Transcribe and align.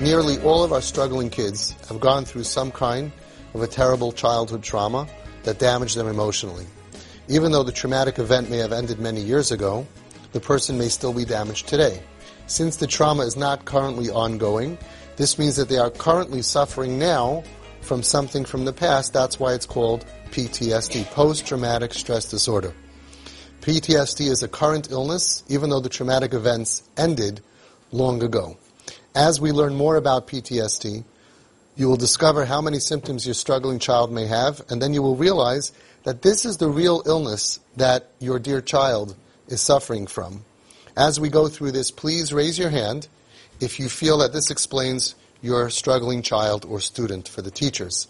nearly 0.00 0.38
all 0.42 0.64
of 0.64 0.72
our 0.72 0.80
struggling 0.80 1.30
kids 1.30 1.74
have 1.88 2.00
gone 2.00 2.24
through 2.24 2.44
some 2.44 2.70
kind 2.70 3.12
of 3.54 3.62
a 3.62 3.66
terrible 3.66 4.12
childhood 4.12 4.62
trauma 4.62 5.06
that 5.44 5.58
damaged 5.58 5.96
them 5.96 6.06
emotionally. 6.06 6.66
Even 7.28 7.52
though 7.52 7.62
the 7.62 7.72
traumatic 7.72 8.18
event 8.18 8.50
may 8.50 8.58
have 8.58 8.72
ended 8.72 8.98
many 8.98 9.20
years 9.20 9.52
ago, 9.52 9.86
the 10.32 10.40
person 10.40 10.78
may 10.78 10.88
still 10.88 11.12
be 11.12 11.24
damaged 11.24 11.68
today. 11.68 12.02
Since 12.46 12.76
the 12.76 12.86
trauma 12.86 13.22
is 13.24 13.36
not 13.36 13.64
currently 13.64 14.10
ongoing, 14.10 14.78
this 15.16 15.38
means 15.38 15.56
that 15.56 15.68
they 15.68 15.78
are 15.78 15.90
currently 15.90 16.42
suffering 16.42 16.98
now 16.98 17.44
from 17.80 18.02
something 18.02 18.44
from 18.44 18.64
the 18.64 18.72
past. 18.72 19.12
That's 19.12 19.38
why 19.38 19.54
it's 19.54 19.66
called 19.66 20.04
PTSD, 20.30 21.04
post-traumatic 21.06 21.94
stress 21.94 22.30
disorder. 22.30 22.74
PTSD 23.60 24.28
is 24.28 24.42
a 24.42 24.48
current 24.48 24.90
illness, 24.90 25.44
even 25.48 25.70
though 25.70 25.80
the 25.80 25.88
traumatic 25.88 26.34
events 26.34 26.82
ended 26.96 27.40
long 27.92 28.22
ago. 28.22 28.56
As 29.14 29.38
we 29.40 29.52
learn 29.52 29.74
more 29.74 29.96
about 29.96 30.26
PTSD, 30.26 31.04
you 31.76 31.88
will 31.88 31.96
discover 31.96 32.46
how 32.46 32.62
many 32.62 32.78
symptoms 32.78 33.26
your 33.26 33.34
struggling 33.34 33.78
child 33.78 34.10
may 34.10 34.26
have, 34.26 34.62
and 34.70 34.80
then 34.80 34.94
you 34.94 35.02
will 35.02 35.16
realize 35.16 35.72
that 36.04 36.22
this 36.22 36.46
is 36.46 36.56
the 36.56 36.68
real 36.68 37.02
illness 37.04 37.60
that 37.76 38.08
your 38.20 38.38
dear 38.38 38.62
child 38.62 39.14
is 39.48 39.60
suffering 39.60 40.06
from. 40.06 40.44
As 40.96 41.20
we 41.20 41.28
go 41.28 41.48
through 41.48 41.72
this, 41.72 41.90
please 41.90 42.32
raise 42.32 42.58
your 42.58 42.70
hand 42.70 43.08
if 43.60 43.78
you 43.78 43.90
feel 43.90 44.18
that 44.18 44.32
this 44.32 44.50
explains 44.50 45.14
your 45.42 45.68
struggling 45.68 46.22
child 46.22 46.64
or 46.64 46.80
student 46.80 47.28
for 47.28 47.42
the 47.42 47.50
teachers. 47.50 48.08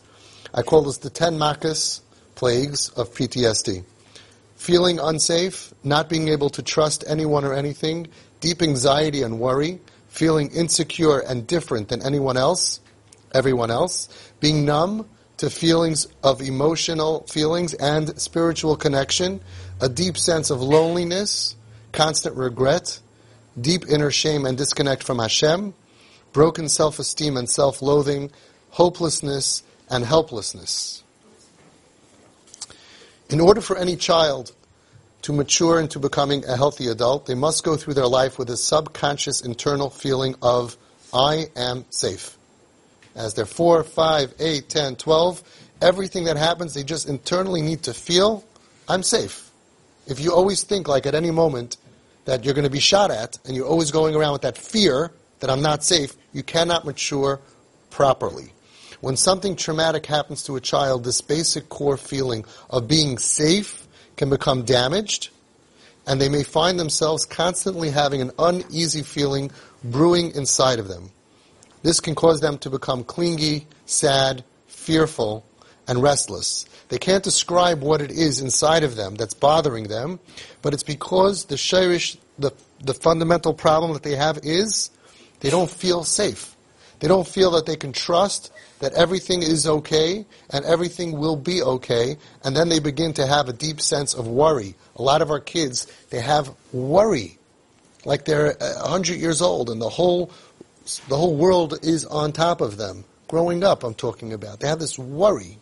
I 0.54 0.62
call 0.62 0.82
this 0.82 0.98
the 0.98 1.10
10 1.10 1.36
makas 1.36 2.00
plagues 2.36 2.90
of 2.90 3.12
PTSD. 3.12 3.84
Feeling 4.54 5.00
unsafe, 5.00 5.74
not 5.82 6.08
being 6.08 6.28
able 6.28 6.50
to 6.50 6.62
trust 6.62 7.02
anyone 7.08 7.44
or 7.44 7.54
anything, 7.54 8.06
deep 8.40 8.62
anxiety 8.62 9.22
and 9.22 9.40
worry, 9.40 9.80
feeling 10.12 10.50
insecure 10.50 11.20
and 11.20 11.46
different 11.46 11.88
than 11.88 12.02
anyone 12.02 12.36
else, 12.36 12.80
everyone 13.34 13.70
else, 13.70 14.10
being 14.40 14.66
numb 14.66 15.08
to 15.38 15.48
feelings 15.48 16.06
of 16.22 16.42
emotional 16.42 17.22
feelings 17.30 17.72
and 17.72 18.20
spiritual 18.20 18.76
connection, 18.76 19.40
a 19.80 19.88
deep 19.88 20.18
sense 20.18 20.50
of 20.50 20.60
loneliness, 20.60 21.56
constant 21.92 22.36
regret, 22.36 23.00
deep 23.58 23.88
inner 23.88 24.10
shame 24.10 24.44
and 24.44 24.58
disconnect 24.58 25.02
from 25.02 25.18
Hashem, 25.18 25.72
broken 26.34 26.68
self-esteem 26.68 27.38
and 27.38 27.48
self-loathing, 27.48 28.30
hopelessness 28.68 29.62
and 29.88 30.04
helplessness. 30.04 31.02
In 33.30 33.40
order 33.40 33.62
for 33.62 33.78
any 33.78 33.96
child 33.96 34.52
to 35.22 35.32
mature 35.32 35.78
into 35.80 35.98
becoming 35.98 36.44
a 36.46 36.56
healthy 36.56 36.88
adult, 36.88 37.26
they 37.26 37.34
must 37.34 37.64
go 37.64 37.76
through 37.76 37.94
their 37.94 38.06
life 38.06 38.38
with 38.38 38.50
a 38.50 38.56
subconscious 38.56 39.40
internal 39.40 39.88
feeling 39.88 40.34
of, 40.42 40.76
I 41.14 41.46
am 41.56 41.84
safe. 41.90 42.36
As 43.14 43.34
they're 43.34 43.46
4, 43.46 43.84
5, 43.84 44.34
8, 44.38 44.68
10, 44.68 44.96
12, 44.96 45.42
everything 45.80 46.24
that 46.24 46.36
happens, 46.36 46.74
they 46.74 46.82
just 46.82 47.08
internally 47.08 47.62
need 47.62 47.84
to 47.84 47.94
feel, 47.94 48.44
I'm 48.88 49.02
safe. 49.02 49.50
If 50.06 50.18
you 50.18 50.32
always 50.32 50.64
think 50.64 50.88
like 50.88 51.06
at 51.06 51.14
any 51.14 51.30
moment 51.30 51.76
that 52.24 52.44
you're 52.44 52.54
going 52.54 52.64
to 52.64 52.70
be 52.70 52.80
shot 52.80 53.10
at, 53.10 53.38
and 53.44 53.54
you're 53.54 53.66
always 53.66 53.90
going 53.90 54.16
around 54.16 54.32
with 54.32 54.42
that 54.42 54.58
fear 54.58 55.12
that 55.40 55.50
I'm 55.50 55.62
not 55.62 55.84
safe, 55.84 56.16
you 56.32 56.42
cannot 56.42 56.84
mature 56.84 57.40
properly. 57.90 58.52
When 59.00 59.16
something 59.16 59.56
traumatic 59.56 60.06
happens 60.06 60.44
to 60.44 60.56
a 60.56 60.60
child, 60.60 61.04
this 61.04 61.20
basic 61.20 61.68
core 61.68 61.96
feeling 61.96 62.44
of 62.70 62.88
being 62.88 63.18
safe 63.18 63.81
can 64.16 64.30
become 64.30 64.64
damaged, 64.64 65.30
and 66.06 66.20
they 66.20 66.28
may 66.28 66.42
find 66.42 66.78
themselves 66.78 67.24
constantly 67.24 67.90
having 67.90 68.20
an 68.20 68.32
uneasy 68.38 69.02
feeling 69.02 69.50
brewing 69.84 70.34
inside 70.34 70.78
of 70.78 70.88
them. 70.88 71.10
This 71.82 72.00
can 72.00 72.14
cause 72.14 72.40
them 72.40 72.58
to 72.58 72.70
become 72.70 73.04
clingy, 73.04 73.66
sad, 73.86 74.44
fearful, 74.66 75.44
and 75.88 76.02
restless. 76.02 76.66
They 76.88 76.98
can't 76.98 77.24
describe 77.24 77.80
what 77.80 78.00
it 78.00 78.10
is 78.10 78.40
inside 78.40 78.84
of 78.84 78.96
them 78.96 79.14
that's 79.14 79.34
bothering 79.34 79.88
them, 79.88 80.20
but 80.60 80.74
it's 80.74 80.82
because 80.82 81.46
the 81.46 81.56
shirish, 81.56 82.16
the, 82.38 82.52
the 82.80 82.94
fundamental 82.94 83.54
problem 83.54 83.92
that 83.94 84.02
they 84.02 84.16
have 84.16 84.38
is 84.42 84.90
they 85.40 85.50
don't 85.50 85.70
feel 85.70 86.04
safe. 86.04 86.54
They 87.00 87.08
don't 87.08 87.26
feel 87.26 87.50
that 87.52 87.66
they 87.66 87.76
can 87.76 87.92
trust 87.92 88.52
that 88.82 88.94
everything 88.94 89.44
is 89.44 89.64
okay 89.64 90.26
and 90.50 90.64
everything 90.64 91.16
will 91.16 91.36
be 91.36 91.62
okay, 91.62 92.16
and 92.42 92.56
then 92.56 92.68
they 92.68 92.80
begin 92.80 93.12
to 93.12 93.24
have 93.24 93.48
a 93.48 93.52
deep 93.52 93.80
sense 93.80 94.12
of 94.12 94.26
worry. 94.26 94.74
A 94.96 95.02
lot 95.02 95.22
of 95.22 95.30
our 95.30 95.38
kids, 95.38 95.86
they 96.10 96.20
have 96.20 96.52
worry, 96.72 97.38
like 98.04 98.24
they're 98.24 98.60
uh, 98.60 98.82
100 98.82 99.20
years 99.20 99.40
old 99.40 99.70
and 99.70 99.80
the 99.80 99.88
whole 99.88 100.32
the 101.08 101.16
whole 101.16 101.36
world 101.36 101.78
is 101.82 102.04
on 102.04 102.32
top 102.32 102.60
of 102.60 102.76
them. 102.76 103.04
Growing 103.28 103.62
up, 103.62 103.84
I'm 103.84 103.94
talking 103.94 104.32
about. 104.32 104.58
They 104.58 104.66
have 104.66 104.80
this 104.80 104.98
worry. 104.98 105.58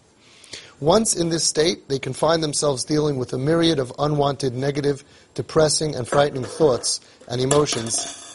Once 0.80 1.14
in 1.14 1.28
this 1.28 1.44
state, 1.44 1.90
they 1.90 1.98
can 1.98 2.14
find 2.14 2.42
themselves 2.42 2.84
dealing 2.84 3.18
with 3.18 3.34
a 3.34 3.38
myriad 3.38 3.78
of 3.78 3.92
unwanted, 3.98 4.54
negative, 4.54 5.04
depressing, 5.34 5.94
and 5.94 6.08
frightening 6.08 6.44
thoughts 6.44 7.02
and 7.28 7.38
emotions 7.38 8.29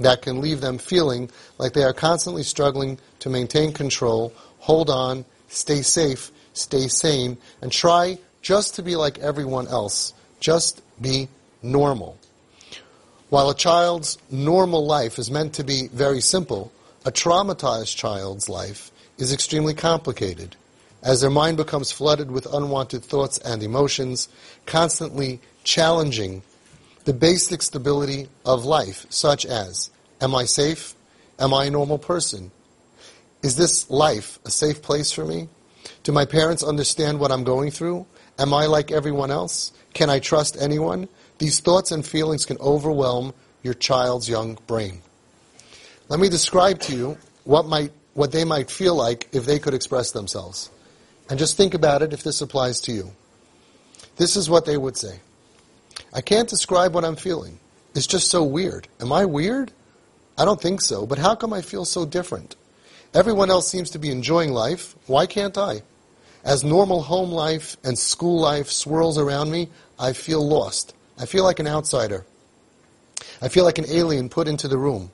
that 0.00 0.22
can 0.22 0.40
leave 0.40 0.60
them 0.60 0.78
feeling 0.78 1.30
like 1.58 1.72
they 1.72 1.82
are 1.82 1.92
constantly 1.92 2.42
struggling 2.42 2.98
to 3.20 3.30
maintain 3.30 3.72
control, 3.72 4.32
hold 4.58 4.90
on, 4.90 5.24
stay 5.48 5.82
safe, 5.82 6.30
stay 6.52 6.88
sane, 6.88 7.36
and 7.60 7.72
try 7.72 8.18
just 8.42 8.74
to 8.76 8.82
be 8.82 8.96
like 8.96 9.18
everyone 9.18 9.66
else. 9.68 10.12
Just 10.40 10.82
be 11.00 11.28
normal. 11.62 12.16
While 13.28 13.50
a 13.50 13.54
child's 13.54 14.18
normal 14.30 14.86
life 14.86 15.18
is 15.18 15.30
meant 15.30 15.54
to 15.54 15.64
be 15.64 15.88
very 15.88 16.20
simple, 16.20 16.72
a 17.04 17.12
traumatized 17.12 17.96
child's 17.96 18.48
life 18.48 18.90
is 19.18 19.32
extremely 19.32 19.74
complicated. 19.74 20.56
As 21.02 21.20
their 21.20 21.30
mind 21.30 21.56
becomes 21.56 21.92
flooded 21.92 22.30
with 22.30 22.52
unwanted 22.52 23.04
thoughts 23.04 23.38
and 23.38 23.62
emotions, 23.62 24.28
constantly 24.66 25.40
challenging 25.62 26.42
the 27.08 27.14
basic 27.14 27.62
stability 27.62 28.28
of 28.44 28.66
life, 28.66 29.06
such 29.08 29.46
as, 29.46 29.88
am 30.20 30.34
I 30.34 30.44
safe? 30.44 30.94
Am 31.38 31.54
I 31.54 31.64
a 31.64 31.70
normal 31.70 31.96
person? 31.96 32.50
Is 33.42 33.56
this 33.56 33.88
life 33.88 34.38
a 34.44 34.50
safe 34.50 34.82
place 34.82 35.10
for 35.10 35.24
me? 35.24 35.48
Do 36.02 36.12
my 36.12 36.26
parents 36.26 36.62
understand 36.62 37.18
what 37.18 37.32
I'm 37.32 37.44
going 37.44 37.70
through? 37.70 38.04
Am 38.38 38.52
I 38.52 38.66
like 38.66 38.90
everyone 38.90 39.30
else? 39.30 39.72
Can 39.94 40.10
I 40.10 40.18
trust 40.18 40.58
anyone? 40.60 41.08
These 41.38 41.60
thoughts 41.60 41.92
and 41.92 42.04
feelings 42.04 42.44
can 42.44 42.58
overwhelm 42.58 43.32
your 43.62 43.72
child's 43.72 44.28
young 44.28 44.58
brain. 44.66 45.00
Let 46.10 46.20
me 46.20 46.28
describe 46.28 46.78
to 46.80 46.94
you 46.94 47.16
what 47.44 47.64
might 47.64 47.90
what 48.12 48.32
they 48.32 48.44
might 48.44 48.70
feel 48.70 48.94
like 48.94 49.30
if 49.32 49.46
they 49.46 49.58
could 49.58 49.72
express 49.72 50.10
themselves. 50.10 50.68
And 51.30 51.38
just 51.38 51.56
think 51.56 51.72
about 51.72 52.02
it 52.02 52.12
if 52.12 52.22
this 52.22 52.42
applies 52.42 52.82
to 52.82 52.92
you. 52.92 53.12
This 54.18 54.36
is 54.36 54.50
what 54.50 54.66
they 54.66 54.76
would 54.76 54.98
say. 54.98 55.20
I 56.12 56.20
can't 56.20 56.48
describe 56.48 56.94
what 56.94 57.04
I'm 57.04 57.16
feeling. 57.16 57.58
It's 57.94 58.06
just 58.06 58.30
so 58.30 58.44
weird. 58.44 58.88
Am 59.00 59.12
I 59.12 59.24
weird? 59.24 59.72
I 60.36 60.44
don't 60.44 60.60
think 60.60 60.80
so, 60.80 61.06
but 61.06 61.18
how 61.18 61.34
come 61.34 61.52
I 61.52 61.62
feel 61.62 61.84
so 61.84 62.06
different? 62.06 62.54
Everyone 63.14 63.50
else 63.50 63.68
seems 63.68 63.90
to 63.90 63.98
be 63.98 64.10
enjoying 64.10 64.52
life. 64.52 64.94
Why 65.06 65.26
can't 65.26 65.58
I? 65.58 65.82
As 66.44 66.62
normal 66.62 67.02
home 67.02 67.30
life 67.30 67.76
and 67.82 67.98
school 67.98 68.40
life 68.40 68.70
swirls 68.70 69.18
around 69.18 69.50
me, 69.50 69.68
I 69.98 70.12
feel 70.12 70.46
lost. 70.46 70.94
I 71.18 71.26
feel 71.26 71.42
like 71.42 71.58
an 71.58 71.66
outsider. 71.66 72.24
I 73.42 73.48
feel 73.48 73.64
like 73.64 73.78
an 73.78 73.88
alien 73.88 74.28
put 74.28 74.46
into 74.48 74.68
the 74.68 74.78
room. 74.78 75.10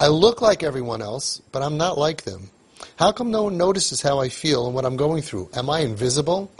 I 0.00 0.08
look 0.08 0.42
like 0.42 0.62
everyone 0.62 1.02
else, 1.02 1.40
but 1.50 1.62
I'm 1.62 1.76
not 1.76 1.98
like 1.98 2.22
them. 2.22 2.50
How 2.96 3.12
come 3.12 3.30
no 3.30 3.44
one 3.44 3.56
notices 3.56 4.02
how 4.02 4.20
I 4.20 4.28
feel 4.28 4.66
and 4.66 4.74
what 4.74 4.84
I'm 4.84 4.96
going 4.96 5.22
through? 5.22 5.50
Am 5.54 5.70
I 5.70 5.80
invisible? 5.80 6.50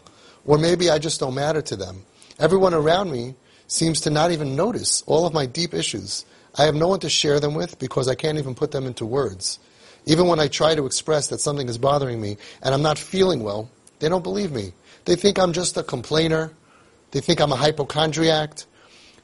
Or 0.46 0.58
maybe 0.58 0.88
I 0.90 0.98
just 0.98 1.20
don't 1.20 1.34
matter 1.34 1.62
to 1.62 1.76
them. 1.76 2.04
Everyone 2.38 2.74
around 2.74 3.10
me 3.10 3.34
seems 3.68 4.00
to 4.00 4.10
not 4.10 4.32
even 4.32 4.56
notice 4.56 5.02
all 5.06 5.26
of 5.26 5.32
my 5.32 5.46
deep 5.46 5.72
issues. 5.72 6.24
I 6.56 6.64
have 6.64 6.74
no 6.74 6.88
one 6.88 7.00
to 7.00 7.08
share 7.08 7.38
them 7.38 7.54
with 7.54 7.78
because 7.78 8.08
I 8.08 8.16
can't 8.16 8.38
even 8.38 8.56
put 8.56 8.72
them 8.72 8.86
into 8.86 9.06
words. 9.06 9.60
Even 10.06 10.26
when 10.26 10.40
I 10.40 10.48
try 10.48 10.74
to 10.74 10.86
express 10.86 11.28
that 11.28 11.40
something 11.40 11.68
is 11.68 11.78
bothering 11.78 12.20
me 12.20 12.38
and 12.62 12.74
I'm 12.74 12.82
not 12.82 12.98
feeling 12.98 13.44
well, 13.44 13.70
they 14.00 14.08
don't 14.08 14.24
believe 14.24 14.50
me. 14.50 14.72
They 15.04 15.14
think 15.14 15.38
I'm 15.38 15.52
just 15.52 15.76
a 15.76 15.82
complainer. 15.82 16.52
They 17.12 17.20
think 17.20 17.40
I'm 17.40 17.52
a 17.52 17.56
hypochondriac. 17.56 18.64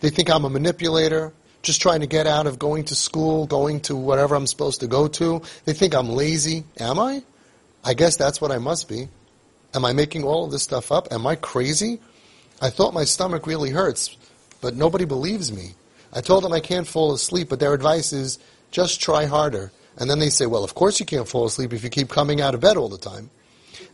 They 0.00 0.10
think 0.10 0.30
I'm 0.30 0.44
a 0.44 0.50
manipulator, 0.50 1.32
just 1.62 1.80
trying 1.80 2.00
to 2.00 2.06
get 2.06 2.26
out 2.26 2.46
of 2.46 2.58
going 2.58 2.84
to 2.84 2.94
school, 2.94 3.46
going 3.46 3.80
to 3.82 3.96
whatever 3.96 4.34
I'm 4.34 4.46
supposed 4.46 4.80
to 4.80 4.86
go 4.86 5.08
to. 5.08 5.42
They 5.64 5.72
think 5.72 5.94
I'm 5.94 6.10
lazy. 6.10 6.64
Am 6.78 6.98
I? 6.98 7.22
I 7.82 7.94
guess 7.94 8.16
that's 8.16 8.40
what 8.40 8.50
I 8.50 8.58
must 8.58 8.88
be. 8.88 9.08
Am 9.74 9.84
I 9.84 9.92
making 9.92 10.24
all 10.24 10.44
of 10.44 10.52
this 10.52 10.62
stuff 10.62 10.92
up? 10.92 11.08
Am 11.10 11.26
I 11.26 11.34
crazy? 11.36 12.00
I 12.60 12.70
thought 12.70 12.94
my 12.94 13.04
stomach 13.04 13.46
really 13.46 13.70
hurts, 13.70 14.16
but 14.64 14.74
nobody 14.74 15.04
believes 15.04 15.52
me. 15.52 15.74
I 16.10 16.22
told 16.22 16.42
them 16.42 16.54
I 16.54 16.60
can't 16.60 16.86
fall 16.86 17.12
asleep, 17.12 17.50
but 17.50 17.60
their 17.60 17.74
advice 17.74 18.14
is 18.14 18.38
just 18.70 18.98
try 18.98 19.26
harder. 19.26 19.70
And 19.98 20.08
then 20.08 20.20
they 20.20 20.30
say, 20.30 20.46
well, 20.46 20.64
of 20.64 20.74
course 20.74 20.98
you 20.98 21.04
can't 21.04 21.28
fall 21.28 21.44
asleep 21.44 21.74
if 21.74 21.84
you 21.84 21.90
keep 21.90 22.08
coming 22.08 22.40
out 22.40 22.54
of 22.54 22.62
bed 22.62 22.78
all 22.78 22.88
the 22.88 22.96
time. 22.96 23.28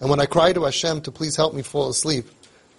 And 0.01 0.09
when 0.09 0.21
I 0.21 0.27
cry 0.27 0.53
to 0.53 0.63
Hashem 0.63 1.01
to 1.01 1.11
please 1.11 1.35
help 1.35 1.55
me 1.55 1.63
fall 1.63 1.89
asleep, 1.89 2.27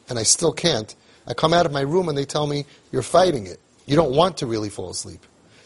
and 0.08 0.18
I 0.18 0.24
still 0.24 0.54
can't, 0.54 0.96
I 1.28 1.34
come 1.34 1.54
out 1.54 1.66
of 1.66 1.74
my 1.74 1.82
room 1.82 2.08
and 2.08 2.18
they 2.18 2.24
tell 2.24 2.48
me, 2.48 2.66
you're 2.94 3.02
fighting 3.02 3.46
it. 3.46 3.60
You 3.86 3.98
don't 3.98 4.16
want 4.16 4.38
to 4.38 4.46
really 4.46 4.70
fall 4.70 4.92
asleep. 4.92 5.26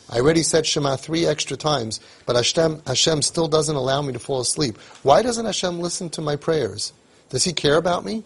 I 0.09 0.17
already 0.17 0.41
said 0.41 0.65
Shema 0.65 0.95
three 0.95 1.27
extra 1.27 1.55
times, 1.55 1.99
but 2.25 2.35
Hashem, 2.35 2.81
Hashem 2.87 3.21
still 3.21 3.47
doesn't 3.47 3.75
allow 3.75 4.01
me 4.01 4.13
to 4.13 4.19
fall 4.19 4.39
asleep. 4.39 4.77
Why 5.03 5.21
doesn't 5.21 5.45
Hashem 5.45 5.79
listen 5.79 6.09
to 6.09 6.21
my 6.21 6.37
prayers? 6.37 6.91
Does 7.29 7.43
He 7.43 7.53
care 7.53 7.77
about 7.77 8.03
me? 8.03 8.23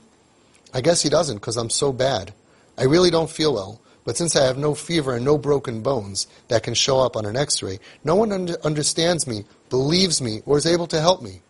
I 0.74 0.80
guess 0.80 1.02
He 1.02 1.10
doesn't 1.10 1.36
because 1.36 1.58
I'm 1.58 1.70
so 1.70 1.92
bad. 1.92 2.34
I 2.78 2.84
really 2.84 3.12
don't 3.12 3.30
feel 3.30 3.54
well, 3.54 3.82
but 4.10 4.18
since 4.18 4.36
I 4.36 4.48
have 4.48 4.58
no 4.58 4.74
fever 4.74 5.14
and 5.14 5.24
no 5.24 5.38
broken 5.38 5.84
bones 5.84 6.26
that 6.48 6.64
can 6.64 6.74
show 6.74 7.00
up 7.00 7.16
on 7.16 7.28
an 7.28 7.36
x-ray, 7.36 7.78
no 8.04 8.16
one 8.16 8.32
un- 8.32 8.56
understands 8.64 9.28
me, 9.28 9.46
believes 9.70 10.20
me, 10.20 10.42
or 10.48 10.58
is 10.58 10.66
able 10.66 10.88
to 10.88 11.00
help 11.00 11.22
me. 11.22 11.44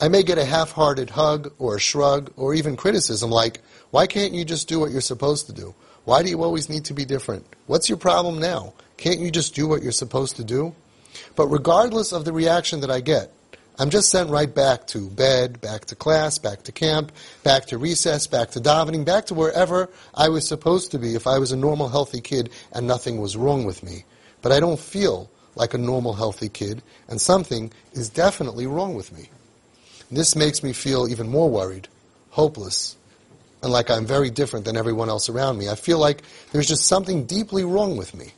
I 0.00 0.06
may 0.06 0.22
get 0.22 0.38
a 0.38 0.44
half-hearted 0.44 1.10
hug 1.10 1.52
or 1.58 1.74
a 1.74 1.80
shrug 1.80 2.32
or 2.36 2.54
even 2.54 2.76
criticism 2.76 3.32
like, 3.32 3.62
why 3.90 4.06
can't 4.06 4.32
you 4.32 4.44
just 4.44 4.68
do 4.68 4.78
what 4.78 4.92
you're 4.92 5.00
supposed 5.00 5.46
to 5.46 5.52
do? 5.52 5.74
Why 6.04 6.22
do 6.22 6.30
you 6.30 6.44
always 6.44 6.68
need 6.68 6.84
to 6.84 6.94
be 6.94 7.04
different? 7.04 7.44
What's 7.66 7.88
your 7.88 7.98
problem 7.98 8.38
now? 8.38 8.72
Can't 8.96 9.18
you 9.18 9.32
just 9.32 9.56
do 9.56 9.66
what 9.66 9.82
you're 9.82 9.90
supposed 9.90 10.36
to 10.36 10.44
do? 10.44 10.72
But 11.34 11.48
regardless 11.48 12.12
of 12.12 12.24
the 12.24 12.32
reaction 12.32 12.78
that 12.82 12.92
I 12.92 13.00
get, 13.00 13.32
I'm 13.78 13.90
just 13.90 14.08
sent 14.08 14.30
right 14.30 14.52
back 14.52 14.86
to 14.88 15.10
bed, 15.10 15.60
back 15.60 15.84
to 15.86 15.94
class, 15.94 16.38
back 16.38 16.62
to 16.62 16.72
camp, 16.72 17.12
back 17.42 17.66
to 17.66 17.78
recess, 17.78 18.26
back 18.26 18.50
to 18.52 18.60
davening, 18.60 19.04
back 19.04 19.26
to 19.26 19.34
wherever 19.34 19.90
I 20.14 20.30
was 20.30 20.48
supposed 20.48 20.92
to 20.92 20.98
be 20.98 21.14
if 21.14 21.26
I 21.26 21.38
was 21.38 21.52
a 21.52 21.56
normal, 21.56 21.88
healthy 21.88 22.22
kid 22.22 22.50
and 22.72 22.86
nothing 22.86 23.20
was 23.20 23.36
wrong 23.36 23.64
with 23.64 23.82
me. 23.82 24.04
But 24.40 24.52
I 24.52 24.60
don't 24.60 24.80
feel 24.80 25.30
like 25.56 25.74
a 25.74 25.78
normal, 25.78 26.14
healthy 26.14 26.48
kid, 26.48 26.82
and 27.08 27.20
something 27.20 27.72
is 27.92 28.08
definitely 28.08 28.66
wrong 28.66 28.94
with 28.94 29.12
me. 29.12 29.28
This 30.10 30.36
makes 30.36 30.62
me 30.62 30.72
feel 30.72 31.08
even 31.08 31.28
more 31.28 31.50
worried, 31.50 31.88
hopeless, 32.30 32.96
and 33.62 33.72
like 33.72 33.90
I'm 33.90 34.06
very 34.06 34.30
different 34.30 34.64
than 34.64 34.76
everyone 34.76 35.08
else 35.08 35.28
around 35.28 35.58
me. 35.58 35.68
I 35.68 35.74
feel 35.74 35.98
like 35.98 36.22
there's 36.52 36.68
just 36.68 36.86
something 36.86 37.26
deeply 37.26 37.64
wrong 37.64 37.96
with 37.96 38.14
me. 38.14 38.32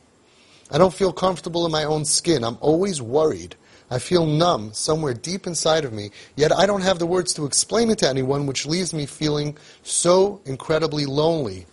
I 0.71 0.77
don't 0.77 0.93
feel 0.93 1.13
comfortable 1.13 1.65
in 1.65 1.71
my 1.71 1.83
own 1.83 2.05
skin. 2.05 2.43
I'm 2.43 2.57
always 2.61 3.01
worried. 3.01 3.55
I 3.91 3.97
feel 3.97 4.25
numb 4.25 4.71
somewhere 4.73 5.15
deep 5.15 5.47
inside 5.47 5.83
of 5.83 5.93
me, 5.93 6.11
yet 6.35 6.51
I 6.51 6.67
don't 6.67 6.81
have 6.81 6.99
the 6.99 7.07
words 7.07 7.33
to 7.33 7.45
explain 7.45 7.89
it 7.89 7.97
to 7.99 8.09
anyone, 8.09 8.45
which 8.45 8.67
leaves 8.67 8.93
me 8.93 9.07
feeling 9.07 9.57
so 9.81 10.41
incredibly 10.45 11.05
lonely. 11.05 11.65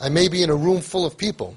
I 0.00 0.08
may 0.08 0.28
be 0.28 0.42
in 0.42 0.50
a 0.50 0.56
room 0.56 0.80
full 0.80 1.06
of 1.06 1.16
people, 1.16 1.56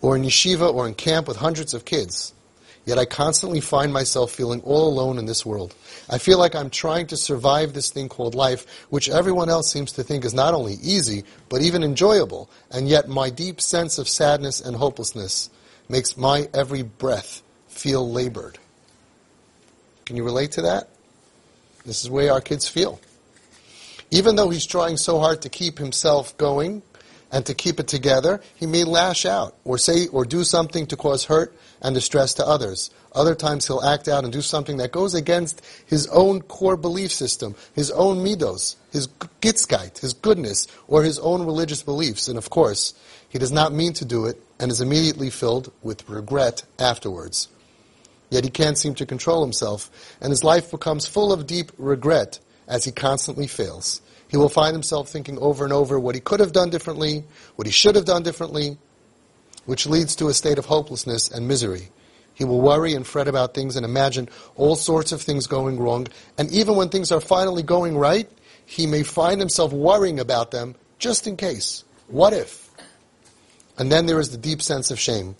or 0.00 0.16
in 0.16 0.22
yeshiva 0.22 0.74
or 0.74 0.88
in 0.88 0.94
camp 0.94 1.28
with 1.28 1.36
hundreds 1.36 1.72
of 1.72 1.84
kids. 1.84 2.34
Yet 2.84 2.98
I 2.98 3.04
constantly 3.04 3.60
find 3.60 3.92
myself 3.92 4.32
feeling 4.32 4.60
all 4.62 4.88
alone 4.88 5.16
in 5.16 5.26
this 5.26 5.46
world. 5.46 5.72
I 6.10 6.18
feel 6.18 6.36
like 6.36 6.56
I'm 6.56 6.68
trying 6.68 7.06
to 7.06 7.16
survive 7.16 7.72
this 7.72 7.92
thing 7.92 8.08
called 8.08 8.34
life, 8.34 8.66
which 8.90 9.08
everyone 9.08 9.48
else 9.48 9.70
seems 9.70 9.92
to 9.92 10.02
think 10.02 10.24
is 10.24 10.34
not 10.34 10.52
only 10.52 10.74
easy, 10.82 11.22
but 11.48 11.62
even 11.62 11.84
enjoyable. 11.84 12.50
And 12.72 12.88
yet 12.88 13.08
my 13.08 13.30
deep 13.30 13.60
sense 13.60 13.98
of 13.98 14.08
sadness 14.08 14.60
and 14.60 14.74
hopelessness 14.74 15.48
makes 15.88 16.16
my 16.16 16.48
every 16.52 16.82
breath 16.82 17.42
feel 17.72 18.08
labored. 18.10 18.58
Can 20.04 20.16
you 20.16 20.24
relate 20.24 20.52
to 20.52 20.62
that? 20.62 20.88
This 21.84 22.02
is 22.02 22.08
the 22.08 22.12
way 22.12 22.28
our 22.28 22.40
kids 22.40 22.68
feel. 22.68 23.00
Even 24.10 24.36
though 24.36 24.50
he's 24.50 24.66
trying 24.66 24.96
so 24.96 25.18
hard 25.18 25.42
to 25.42 25.48
keep 25.48 25.78
himself 25.78 26.36
going 26.36 26.82
and 27.32 27.46
to 27.46 27.54
keep 27.54 27.80
it 27.80 27.88
together, 27.88 28.40
he 28.54 28.66
may 28.66 28.84
lash 28.84 29.24
out 29.24 29.56
or 29.64 29.78
say 29.78 30.06
or 30.08 30.24
do 30.24 30.44
something 30.44 30.86
to 30.88 30.96
cause 30.96 31.24
hurt 31.24 31.56
and 31.80 31.94
distress 31.94 32.34
to 32.34 32.46
others. 32.46 32.90
Other 33.14 33.34
times 33.34 33.66
he'll 33.66 33.82
act 33.82 34.08
out 34.08 34.24
and 34.24 34.32
do 34.32 34.42
something 34.42 34.76
that 34.76 34.92
goes 34.92 35.14
against 35.14 35.62
his 35.86 36.06
own 36.08 36.42
core 36.42 36.76
belief 36.76 37.10
system, 37.10 37.54
his 37.74 37.90
own 37.90 38.18
midos, 38.18 38.76
his 38.90 39.08
gitzkeit, 39.40 39.98
his 39.98 40.12
goodness, 40.12 40.66
or 40.88 41.02
his 41.02 41.18
own 41.18 41.44
religious 41.44 41.82
beliefs. 41.82 42.28
And 42.28 42.38
of 42.38 42.50
course, 42.50 42.94
he 43.28 43.38
does 43.38 43.52
not 43.52 43.72
mean 43.72 43.94
to 43.94 44.04
do 44.04 44.26
it 44.26 44.40
and 44.60 44.70
is 44.70 44.80
immediately 44.80 45.30
filled 45.30 45.72
with 45.82 46.08
regret 46.08 46.64
afterwards. 46.78 47.48
Yet 48.32 48.44
he 48.44 48.50
can't 48.50 48.78
seem 48.78 48.94
to 48.94 49.04
control 49.04 49.42
himself, 49.42 49.90
and 50.18 50.30
his 50.30 50.42
life 50.42 50.70
becomes 50.70 51.04
full 51.06 51.34
of 51.34 51.46
deep 51.46 51.70
regret 51.76 52.40
as 52.66 52.82
he 52.82 52.90
constantly 52.90 53.46
fails. 53.46 54.00
He 54.26 54.38
will 54.38 54.48
find 54.48 54.72
himself 54.72 55.10
thinking 55.10 55.36
over 55.38 55.64
and 55.64 55.72
over 55.72 56.00
what 56.00 56.14
he 56.14 56.20
could 56.22 56.40
have 56.40 56.52
done 56.52 56.70
differently, 56.70 57.24
what 57.56 57.66
he 57.66 57.72
should 57.72 57.94
have 57.94 58.06
done 58.06 58.22
differently, 58.22 58.78
which 59.66 59.84
leads 59.84 60.16
to 60.16 60.28
a 60.28 60.32
state 60.32 60.56
of 60.56 60.64
hopelessness 60.64 61.30
and 61.30 61.46
misery. 61.46 61.90
He 62.32 62.44
will 62.44 62.62
worry 62.62 62.94
and 62.94 63.06
fret 63.06 63.28
about 63.28 63.52
things 63.52 63.76
and 63.76 63.84
imagine 63.84 64.30
all 64.56 64.76
sorts 64.76 65.12
of 65.12 65.20
things 65.20 65.46
going 65.46 65.78
wrong. 65.78 66.06
And 66.38 66.50
even 66.52 66.74
when 66.74 66.88
things 66.88 67.12
are 67.12 67.20
finally 67.20 67.62
going 67.62 67.98
right, 67.98 68.30
he 68.64 68.86
may 68.86 69.02
find 69.02 69.40
himself 69.40 69.74
worrying 69.74 70.18
about 70.18 70.52
them 70.52 70.74
just 70.98 71.26
in 71.26 71.36
case. 71.36 71.84
What 72.06 72.32
if? 72.32 72.70
And 73.76 73.92
then 73.92 74.06
there 74.06 74.20
is 74.20 74.30
the 74.30 74.38
deep 74.38 74.62
sense 74.62 74.90
of 74.90 74.98
shame. 74.98 75.36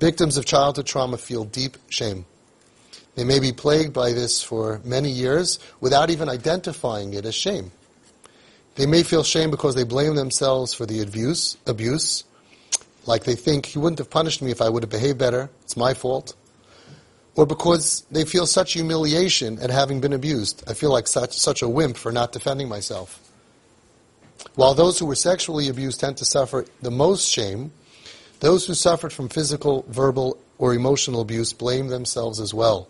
Victims 0.00 0.36
of 0.36 0.46
childhood 0.46 0.86
trauma 0.86 1.18
feel 1.18 1.44
deep 1.44 1.76
shame. 1.88 2.24
They 3.14 3.24
may 3.24 3.38
be 3.38 3.52
plagued 3.52 3.92
by 3.92 4.12
this 4.12 4.42
for 4.42 4.80
many 4.82 5.10
years 5.10 5.58
without 5.80 6.10
even 6.10 6.28
identifying 6.28 7.14
it 7.14 7.24
as 7.24 7.34
shame. 7.34 7.70
They 8.76 8.86
may 8.86 9.02
feel 9.02 9.22
shame 9.22 9.50
because 9.50 9.74
they 9.74 9.84
blame 9.84 10.14
themselves 10.14 10.72
for 10.72 10.86
the 10.86 11.02
abuse, 11.02 11.56
abuse 11.66 12.24
like 13.06 13.24
they 13.24 13.34
think 13.34 13.66
he 13.66 13.78
wouldn't 13.78 13.98
have 13.98 14.10
punished 14.10 14.42
me 14.42 14.50
if 14.50 14.60
I 14.60 14.68
would 14.68 14.82
have 14.82 14.90
behaved 14.90 15.18
better, 15.18 15.50
it's 15.62 15.76
my 15.76 15.94
fault. 15.94 16.34
Or 17.34 17.46
because 17.46 18.04
they 18.10 18.24
feel 18.24 18.46
such 18.46 18.74
humiliation 18.74 19.58
at 19.60 19.70
having 19.70 20.00
been 20.00 20.12
abused. 20.12 20.62
I 20.68 20.74
feel 20.74 20.90
like 20.90 21.06
such, 21.06 21.32
such 21.38 21.62
a 21.62 21.68
wimp 21.68 21.96
for 21.96 22.12
not 22.12 22.32
defending 22.32 22.68
myself. 22.68 23.18
While 24.54 24.74
those 24.74 24.98
who 24.98 25.06
were 25.06 25.14
sexually 25.14 25.68
abused 25.68 26.00
tend 26.00 26.16
to 26.18 26.24
suffer 26.24 26.66
the 26.82 26.90
most 26.90 27.28
shame, 27.28 27.72
those 28.40 28.66
who 28.66 28.74
suffered 28.74 29.12
from 29.12 29.28
physical, 29.28 29.84
verbal, 29.88 30.38
or 30.58 30.74
emotional 30.74 31.20
abuse 31.20 31.52
blame 31.52 31.88
themselves 31.88 32.40
as 32.40 32.52
well. 32.52 32.88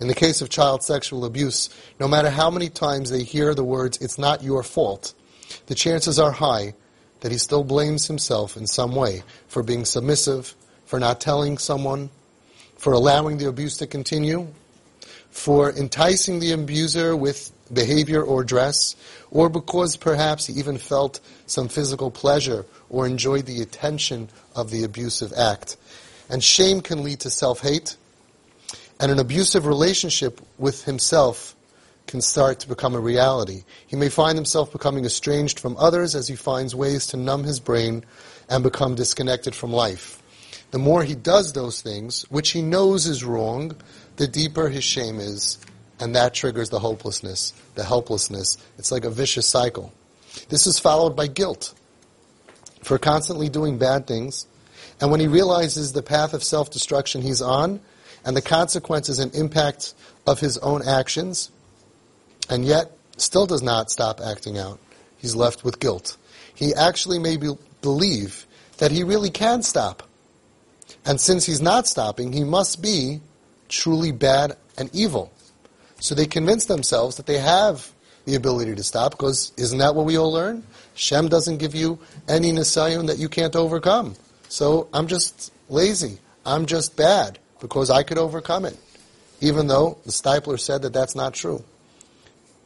In 0.00 0.08
the 0.08 0.14
case 0.14 0.40
of 0.40 0.48
child 0.48 0.82
sexual 0.82 1.24
abuse, 1.24 1.68
no 1.98 2.08
matter 2.08 2.30
how 2.30 2.50
many 2.50 2.70
times 2.70 3.10
they 3.10 3.22
hear 3.22 3.54
the 3.54 3.64
words, 3.64 3.98
it's 3.98 4.18
not 4.18 4.42
your 4.42 4.62
fault, 4.62 5.12
the 5.66 5.74
chances 5.74 6.18
are 6.18 6.30
high 6.30 6.74
that 7.20 7.32
he 7.32 7.38
still 7.38 7.64
blames 7.64 8.06
himself 8.06 8.56
in 8.56 8.66
some 8.66 8.94
way 8.94 9.22
for 9.48 9.62
being 9.62 9.84
submissive, 9.84 10.54
for 10.86 10.98
not 10.98 11.20
telling 11.20 11.58
someone, 11.58 12.08
for 12.78 12.94
allowing 12.94 13.36
the 13.36 13.48
abuse 13.48 13.76
to 13.76 13.86
continue, 13.86 14.46
for 15.30 15.70
enticing 15.72 16.40
the 16.40 16.52
abuser 16.52 17.14
with 17.14 17.52
behavior 17.72 18.22
or 18.22 18.44
dress, 18.44 18.96
or 19.30 19.48
because 19.48 19.96
perhaps 19.96 20.46
he 20.46 20.54
even 20.54 20.78
felt 20.78 21.20
some 21.46 21.68
physical 21.68 22.10
pleasure 22.10 22.66
or 22.88 23.06
enjoyed 23.06 23.46
the 23.46 23.62
attention 23.62 24.28
of 24.54 24.70
the 24.70 24.84
abusive 24.84 25.32
act. 25.36 25.76
And 26.28 26.42
shame 26.42 26.80
can 26.80 27.02
lead 27.02 27.20
to 27.20 27.30
self-hate, 27.30 27.96
and 29.00 29.10
an 29.10 29.18
abusive 29.18 29.66
relationship 29.66 30.40
with 30.58 30.84
himself 30.84 31.56
can 32.06 32.20
start 32.20 32.58
to 32.60 32.68
become 32.68 32.94
a 32.94 33.00
reality. 33.00 33.62
He 33.86 33.96
may 33.96 34.08
find 34.08 34.36
himself 34.36 34.72
becoming 34.72 35.04
estranged 35.04 35.60
from 35.60 35.76
others 35.76 36.14
as 36.14 36.26
he 36.26 36.34
finds 36.34 36.74
ways 36.74 37.06
to 37.08 37.16
numb 37.16 37.44
his 37.44 37.60
brain 37.60 38.04
and 38.48 38.64
become 38.64 38.96
disconnected 38.96 39.54
from 39.54 39.72
life. 39.72 40.20
The 40.72 40.78
more 40.78 41.04
he 41.04 41.14
does 41.14 41.52
those 41.52 41.80
things, 41.80 42.22
which 42.30 42.50
he 42.50 42.62
knows 42.62 43.06
is 43.06 43.24
wrong, 43.24 43.76
the 44.16 44.28
deeper 44.28 44.68
his 44.68 44.84
shame 44.84 45.18
is, 45.18 45.58
and 46.00 46.14
that 46.16 46.34
triggers 46.34 46.70
the 46.70 46.80
hopelessness, 46.80 47.52
the 47.74 47.84
helplessness. 47.84 48.56
It's 48.78 48.90
like 48.90 49.04
a 49.04 49.10
vicious 49.10 49.46
cycle. 49.46 49.92
This 50.48 50.66
is 50.66 50.78
followed 50.78 51.14
by 51.14 51.26
guilt 51.26 51.74
for 52.82 52.98
constantly 52.98 53.48
doing 53.48 53.78
bad 53.78 54.06
things, 54.06 54.46
and 55.00 55.10
when 55.10 55.20
he 55.20 55.28
realizes 55.28 55.92
the 55.92 56.02
path 56.02 56.34
of 56.34 56.42
self-destruction 56.42 57.22
he's 57.22 57.42
on, 57.42 57.80
and 58.24 58.36
the 58.36 58.42
consequences 58.42 59.18
and 59.18 59.34
impact 59.34 59.94
of 60.26 60.40
his 60.40 60.58
own 60.58 60.86
actions, 60.86 61.50
and 62.50 62.64
yet 62.64 62.90
still 63.16 63.46
does 63.46 63.62
not 63.62 63.90
stop 63.90 64.20
acting 64.20 64.58
out. 64.58 64.78
He's 65.16 65.34
left 65.34 65.64
with 65.64 65.80
guilt. 65.80 66.16
He 66.54 66.74
actually 66.74 67.18
may 67.18 67.36
be, 67.36 67.52
believe 67.80 68.46
that 68.78 68.90
he 68.90 69.04
really 69.04 69.30
can 69.30 69.62
stop. 69.62 70.02
And 71.04 71.18
since 71.18 71.46
he's 71.46 71.62
not 71.62 71.86
stopping, 71.86 72.32
he 72.32 72.44
must 72.44 72.82
be 72.82 73.20
truly 73.68 74.12
bad 74.12 74.56
and 74.76 74.94
evil. 74.94 75.32
So 76.00 76.14
they 76.14 76.26
convince 76.26 76.64
themselves 76.64 77.16
that 77.16 77.26
they 77.26 77.38
have 77.38 77.92
the 78.24 78.34
ability 78.34 78.74
to 78.74 78.82
stop, 78.82 79.12
because 79.12 79.52
isn't 79.56 79.78
that 79.78 79.94
what 79.94 80.06
we 80.06 80.18
all 80.18 80.32
learn? 80.32 80.62
Shem 80.94 81.28
doesn't 81.28 81.58
give 81.58 81.74
you 81.74 81.98
any 82.28 82.52
nisayon 82.52 83.06
that 83.06 83.18
you 83.18 83.28
can't 83.28 83.56
overcome. 83.56 84.16
So 84.48 84.88
I'm 84.92 85.06
just 85.06 85.52
lazy. 85.68 86.18
I'm 86.44 86.66
just 86.66 86.96
bad, 86.96 87.38
because 87.60 87.90
I 87.90 88.02
could 88.02 88.18
overcome 88.18 88.64
it. 88.64 88.76
Even 89.40 89.68
though 89.68 89.98
the 90.04 90.10
Steipler 90.10 90.58
said 90.58 90.82
that 90.82 90.92
that's 90.92 91.14
not 91.14 91.34
true. 91.34 91.64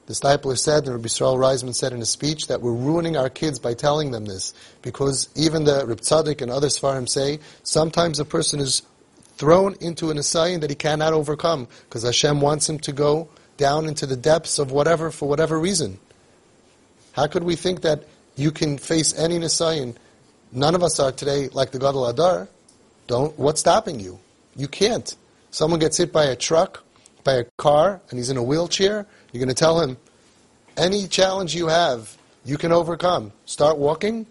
The 0.06 0.12
Steipler 0.12 0.58
said, 0.58 0.84
and 0.84 0.94
Rabbi 0.94 1.06
Yisrael 1.06 1.36
Reisman 1.36 1.74
said 1.74 1.92
in 1.92 2.02
a 2.02 2.06
speech, 2.06 2.48
that 2.48 2.60
we're 2.60 2.72
ruining 2.72 3.16
our 3.16 3.30
kids 3.30 3.58
by 3.58 3.74
telling 3.74 4.10
them 4.10 4.26
this. 4.26 4.52
Because 4.82 5.28
even 5.34 5.64
the 5.64 5.86
Reb 5.86 6.00
Tzadok 6.00 6.42
and 6.42 6.50
other 6.50 6.66
Sfarim 6.66 7.08
say, 7.08 7.38
sometimes 7.62 8.20
a 8.20 8.24
person 8.24 8.60
is 8.60 8.82
thrown 9.36 9.76
into 9.80 10.10
an 10.10 10.18
assignment 10.18 10.62
that 10.62 10.70
he 10.70 10.76
cannot 10.76 11.12
overcome, 11.12 11.68
because 11.88 12.02
Hashem 12.02 12.40
wants 12.40 12.68
him 12.68 12.78
to 12.80 12.92
go 12.92 13.28
down 13.56 13.86
into 13.86 14.06
the 14.06 14.16
depths 14.16 14.58
of 14.58 14.72
whatever, 14.72 15.10
for 15.10 15.28
whatever 15.28 15.58
reason. 15.58 15.98
How 17.12 17.26
could 17.26 17.44
we 17.44 17.56
think 17.56 17.82
that 17.82 18.04
you 18.36 18.50
can 18.50 18.78
face 18.78 19.16
any 19.16 19.38
Nisayon 19.38 19.96
None 20.56 20.76
of 20.76 20.84
us 20.84 21.00
are 21.00 21.10
today 21.10 21.48
like 21.48 21.72
the 21.72 21.80
Gadol 21.80 22.12
Hador. 22.12 22.46
Don't. 23.08 23.36
What's 23.36 23.58
stopping 23.58 23.98
you? 23.98 24.20
You 24.54 24.68
can't. 24.68 25.14
Someone 25.50 25.80
gets 25.80 25.96
hit 25.96 26.12
by 26.12 26.26
a 26.26 26.36
truck, 26.36 26.84
by 27.24 27.34
a 27.34 27.44
car, 27.58 28.00
and 28.08 28.18
he's 28.18 28.30
in 28.30 28.36
a 28.36 28.42
wheelchair. 28.42 29.04
You're 29.32 29.40
going 29.40 29.48
to 29.48 29.54
tell 29.54 29.80
him, 29.80 29.96
any 30.76 31.08
challenge 31.08 31.56
you 31.56 31.66
have, 31.66 32.16
you 32.44 32.56
can 32.56 32.70
overcome. 32.70 33.32
Start 33.46 33.78
walking. 33.78 34.26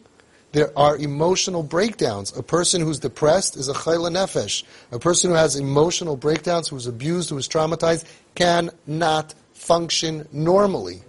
There 0.53 0.71
are 0.77 0.95
emotional 0.95 1.63
breakdowns. 1.63 2.35
A 2.37 2.43
person 2.43 2.79
who's 2.81 2.99
depressed 2.99 3.57
is 3.57 3.69
a 3.69 3.73
chayla 3.73 4.11
nefesh. 4.11 4.63
A 4.91 4.99
person 4.99 5.31
who 5.31 5.35
has 5.35 5.55
emotional 5.55 6.15
breakdowns, 6.15 6.69
who's 6.69 6.85
abused, 6.85 7.31
who 7.31 7.37
is 7.37 7.49
traumatized, 7.49 8.05
cannot 8.35 9.33
function 9.53 10.27
normally. 10.31 11.01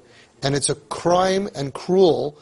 And 0.43 0.55
it's 0.55 0.71
a 0.71 0.75
crime 0.75 1.49
and 1.55 1.75
cruel 1.75 2.39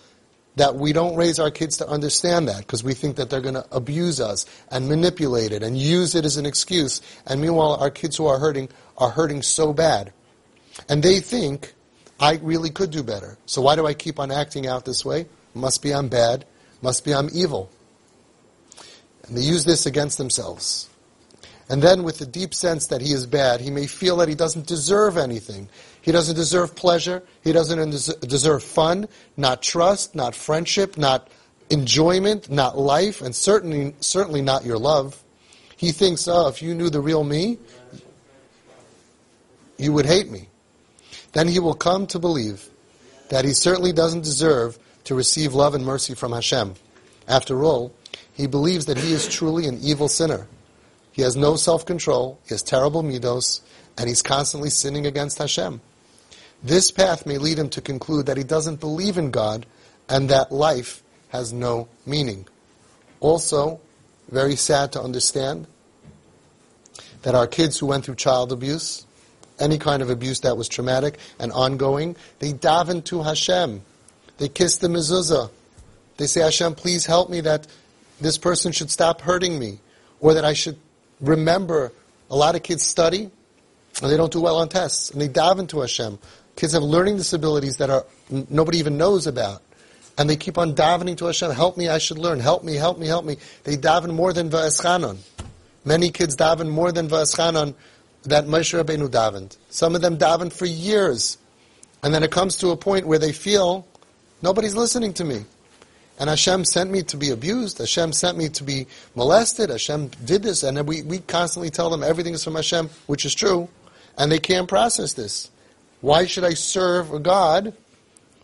that 0.55 0.77
we 0.77 0.93
don't 0.93 1.17
raise 1.17 1.41
our 1.41 1.51
kids 1.51 1.79
to 1.79 1.89
understand 1.89 2.47
that 2.47 2.59
because 2.59 2.85
we 2.85 2.95
think 2.95 3.17
that 3.17 3.31
they're 3.31 3.41
going 3.41 3.55
to 3.55 3.67
abuse 3.73 4.21
us 4.21 4.47
and 4.71 4.89
manipulate 4.89 5.51
it 5.51 5.63
and 5.65 5.77
use 5.77 6.15
it 6.15 6.25
as 6.25 6.37
an 6.37 6.47
excuse. 6.47 7.01
And 7.27 7.41
meanwhile, 7.41 7.75
our 7.75 7.91
kids 7.91 8.17
who 8.17 8.27
are 8.27 8.39
hurting 8.39 8.69
are 8.99 9.11
hurting 9.11 9.43
so 9.43 9.73
bad. 9.73 10.13
And 10.89 11.03
they 11.03 11.19
think, 11.19 11.75
I 12.21 12.39
really 12.43 12.71
could 12.71 12.93
do 12.93 13.03
better. 13.03 13.39
So 13.47 13.61
why 13.63 13.75
do 13.75 13.87
I 13.87 13.95
keep 13.95 14.21
on 14.21 14.31
acting 14.31 14.69
out 14.69 14.85
this 14.85 15.05
way? 15.05 15.27
Must 15.55 15.83
be 15.83 15.93
I'm 15.93 16.09
bad. 16.09 16.45
Must 16.83 17.05
be 17.05 17.15
I'm 17.15 17.31
evil. 17.33 17.71
And 19.27 19.37
they 19.37 19.43
use 19.43 19.65
this 19.65 19.87
against 19.87 20.19
themselves. 20.19 20.91
And 21.69 21.81
then 21.81 22.03
with 22.03 22.19
the 22.19 22.27
deep 22.27 22.53
sense 22.53 22.89
that 22.89 23.01
he 23.01 23.13
is 23.13 23.27
bad, 23.27 23.61
he 23.61 23.71
may 23.71 23.87
feel 23.87 24.17
that 24.19 24.29
he 24.29 24.35
doesn't 24.35 24.67
deserve 24.67 25.17
anything. 25.17 25.69
He 26.03 26.13
doesn't 26.13 26.35
deserve 26.35 26.75
pleasure. 26.75 27.23
He 27.45 27.53
doesn't 27.53 27.91
deserve 28.29 28.63
fun, 28.63 29.09
not 29.37 29.63
trust, 29.63 30.15
not 30.15 30.35
friendship, 30.35 30.99
not 30.99 31.29
enjoyment, 31.71 32.51
not 32.51 32.77
life, 32.77 33.23
and 33.23 33.35
certainly, 33.35 33.95
certainly 34.01 34.43
not 34.43 34.65
your 34.65 34.77
love. 34.77 35.23
He 35.77 35.93
thinks, 35.93 36.29
oh, 36.29 36.49
if 36.49 36.61
you 36.61 36.75
knew 36.75 36.91
the 36.91 37.01
real 37.01 37.25
me, 37.25 37.59
you 39.79 39.93
would 39.93 40.07
hate 40.07 40.31
me. 40.31 40.49
Then 41.33 41.49
he 41.49 41.59
will 41.59 41.75
come 41.75 42.07
to 42.09 42.19
believe 42.19 42.69
that 43.31 43.45
he 43.45 43.53
certainly 43.53 43.93
doesn't 43.93 44.23
deserve 44.23 44.79
to 45.05 45.15
receive 45.15 45.55
love 45.55 45.75
and 45.75 45.85
mercy 45.85 46.15
from 46.15 46.33
Hashem. 46.33 46.75
After 47.29 47.65
all, 47.65 47.93
he 48.35 48.47
believes 48.47 48.87
that 48.87 48.99
he 48.99 49.13
is 49.13 49.29
truly 49.29 49.67
an 49.67 49.79
evil 49.83 50.09
sinner. 50.09 50.47
He 51.13 51.23
has 51.23 51.37
no 51.37 51.57
self-control, 51.57 52.39
he 52.45 52.55
has 52.55 52.63
terrible 52.63 53.03
midos, 53.03 53.61
and 53.99 54.09
he's 54.09 54.23
constantly 54.23 54.71
sinning 54.71 55.07
against 55.07 55.39
Hashem. 55.39 55.81
This 56.63 56.91
path 56.91 57.27
may 57.27 57.39
lead 57.39 57.59
him 57.59 57.69
to 57.71 57.81
conclude 57.81 58.27
that 58.27 58.37
he 58.37 58.45
doesn't 58.45 58.81
believe 58.81 59.19
in 59.19 59.31
God 59.31 59.67
and 60.09 60.31
that 60.31 60.53
life 60.53 61.03
has 61.31 61.53
no 61.53 61.89
meaning. 62.07 62.47
Also, 63.21 63.81
very 64.31 64.57
sad 64.57 64.93
to 64.93 65.01
understand 65.03 65.67
that 67.23 67.35
our 67.35 67.47
kids 67.47 67.79
who 67.79 67.87
went 67.87 68.05
through 68.05 68.15
child 68.15 68.53
abuse, 68.53 69.07
any 69.59 69.79
kind 69.79 70.03
of 70.03 70.11
abuse 70.11 70.41
that 70.41 70.57
was 70.57 70.69
traumatic 70.69 71.19
and 71.39 71.53
ongoing, 71.53 72.17
they 72.39 72.53
daven 72.53 73.05
to 73.05 73.23
Hashem. 73.23 73.83
They 74.43 74.49
kiss 74.49 74.79
the 74.79 74.89
mezuzah. 74.89 75.53
They 76.17 76.27
say, 76.27 76.41
Hashem, 76.41 76.75
please 76.75 77.07
help 77.07 77.31
me 77.31 77.43
that 77.43 77.69
this 78.21 78.39
person 78.39 78.73
should 78.73 78.91
stop 78.91 79.21
hurting 79.21 79.57
me, 79.57 79.79
or 80.19 80.35
that 80.35 80.45
I 80.45 80.53
should 80.53 80.79
remember. 81.21 81.93
A 82.29 82.35
lot 82.35 82.57
of 82.57 82.65
kids 82.65 82.83
study, 82.83 83.31
and 84.03 84.11
they 84.11 84.17
don't 84.17 84.33
do 84.33 84.41
well 84.41 84.57
on 84.57 84.69
tests, 84.69 85.11
and 85.11 85.21
they 85.21 85.29
daven 85.29 85.69
to 85.69 85.79
Hashem. 85.79 86.19
Kids 86.57 86.73
have 86.73 86.83
learning 86.83 87.19
disabilities 87.19 87.77
that 87.77 87.89
are 87.89 88.05
nobody 88.51 88.79
even 88.79 88.99
knows 88.99 89.29
about. 89.29 89.63
And 90.19 90.29
they 90.29 90.35
keep 90.35 90.59
on 90.59 90.75
davening 90.75 91.17
to 91.19 91.27
Hashem, 91.27 91.53
help 91.53 91.77
me, 91.77 91.89
I 91.89 91.99
should 91.99 92.19
learn, 92.19 92.41
help 92.41 92.65
me, 92.65 92.75
help 92.75 92.99
me, 92.99 93.07
help 93.07 93.25
me. 93.25 93.37
They 93.63 93.77
daven 93.77 94.13
more 94.13 94.33
than 94.33 94.51
Va'eschanon. 94.51 95.19
Many 95.85 96.11
kids 96.11 96.35
daven 96.35 96.69
more 96.69 96.91
than 96.91 97.09
Va'eschanon 97.09 97.75
that 98.25 98.47
Moshe 98.47 98.75
Rabbeinu 98.77 99.09
davened. 99.09 99.57
Some 99.71 99.95
of 99.95 100.03
them 100.03 100.19
daven 100.19 100.53
for 100.53 100.67
years. 100.67 101.39
And 102.03 102.13
then 102.13 102.25
it 102.25 102.33
comes 102.33 102.57
to 102.57 102.71
a 102.71 102.77
point 102.77 103.07
where 103.07 103.21
they 103.21 103.31
feel, 103.31 103.87
nobody's 104.43 104.75
listening 104.75 105.15
to 105.15 105.25
me. 105.25 105.45
And 106.19 106.29
Hashem 106.29 106.65
sent 106.65 106.91
me 106.91 107.03
to 107.05 107.17
be 107.17 107.31
abused. 107.31 107.79
Hashem 107.79 108.13
sent 108.13 108.37
me 108.37 108.49
to 108.51 108.65
be 108.65 108.87
molested. 109.15 109.71
Hashem 109.71 110.09
did 110.25 110.43
this. 110.43 110.63
And 110.63 110.87
we, 110.87 111.03
we 111.03 111.21
constantly 111.21 111.71
tell 111.71 111.91
them 111.91 112.03
everything 112.03 112.35
is 112.35 112.45
from 112.45 112.55
Hashem, 112.55 112.91
which 113.07 113.25
is 113.25 113.35
true. 113.35 113.69
And 114.19 114.31
they 114.31 114.39
can't 114.39 114.69
process 114.69 115.15
this. 115.15 115.51
Why 116.01 116.27
should 116.27 116.45
I 116.45 116.55
serve 116.55 117.13
a 117.13 117.19
God 117.19 117.75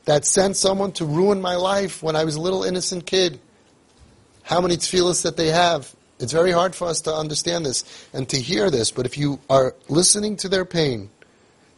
that 0.06 0.24
sent 0.24 0.56
someone 0.56 0.92
to 0.92 1.04
ruin 1.04 1.40
my 1.40 1.56
life 1.56 2.02
when 2.02 2.16
I 2.16 2.24
was 2.24 2.36
a 2.36 2.40
little 2.40 2.64
innocent 2.64 3.04
kid? 3.04 3.38
How 4.42 4.60
many 4.60 4.76
tefillahs 4.76 5.22
that 5.24 5.36
they 5.36 5.48
have? 5.48 5.94
It's 6.18 6.32
very 6.32 6.52
hard 6.52 6.74
for 6.74 6.88
us 6.88 7.02
to 7.02 7.14
understand 7.14 7.66
this 7.66 7.84
and 8.12 8.28
to 8.30 8.40
hear 8.40 8.70
this, 8.70 8.90
but 8.90 9.06
if 9.06 9.16
you 9.18 9.38
are 9.48 9.74
listening 9.88 10.36
to 10.38 10.48
their 10.48 10.64
pain, 10.64 11.10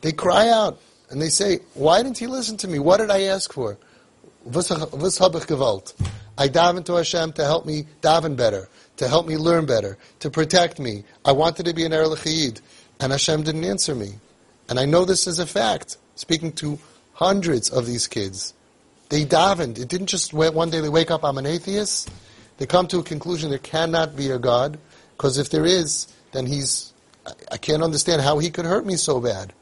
they 0.00 0.12
cry 0.12 0.48
out 0.48 0.80
and 1.10 1.20
they 1.20 1.28
say, 1.28 1.58
Why 1.74 2.02
didn't 2.02 2.18
he 2.18 2.26
listen 2.26 2.56
to 2.58 2.68
me? 2.68 2.78
What 2.78 2.98
did 2.98 3.10
I 3.10 3.22
ask 3.22 3.52
for? 3.52 3.76
Ich 4.46 4.52
gewollt? 5.46 5.94
I 6.38 6.48
daven 6.48 6.84
to 6.86 6.94
Hashem 6.94 7.32
to 7.34 7.44
help 7.44 7.66
me 7.66 7.86
daven 8.00 8.36
better, 8.36 8.68
to 8.96 9.06
help 9.06 9.26
me 9.26 9.36
learn 9.36 9.66
better, 9.66 9.98
to 10.20 10.30
protect 10.30 10.78
me. 10.78 11.04
I 11.24 11.32
wanted 11.32 11.66
to 11.66 11.74
be 11.74 11.84
an 11.84 11.92
Erlich 11.92 12.60
and 13.00 13.12
Hashem 13.12 13.42
didn't 13.42 13.64
answer 13.64 13.94
me. 13.94 14.14
And 14.68 14.78
I 14.78 14.86
know 14.86 15.04
this 15.04 15.26
is 15.26 15.38
a 15.38 15.46
fact, 15.46 15.98
speaking 16.14 16.52
to 16.54 16.78
hundreds 17.12 17.68
of 17.68 17.86
these 17.86 18.06
kids. 18.06 18.54
They 19.10 19.24
davened. 19.24 19.78
It 19.78 19.88
didn't 19.88 20.06
just 20.06 20.32
one 20.32 20.70
day 20.70 20.80
they 20.80 20.88
wake 20.88 21.10
up, 21.10 21.24
I'm 21.24 21.38
an 21.38 21.46
atheist. 21.46 22.08
They 22.58 22.66
come 22.66 22.86
to 22.88 23.00
a 23.00 23.02
conclusion 23.02 23.50
there 23.50 23.58
cannot 23.58 24.16
be 24.16 24.30
a 24.30 24.38
God, 24.38 24.78
because 25.16 25.36
if 25.36 25.50
there 25.50 25.66
is, 25.66 26.06
then 26.32 26.46
he's, 26.46 26.92
I 27.50 27.56
can't 27.56 27.82
understand 27.82 28.22
how 28.22 28.38
he 28.38 28.50
could 28.50 28.64
hurt 28.64 28.86
me 28.86 28.96
so 28.96 29.20
bad. 29.20 29.52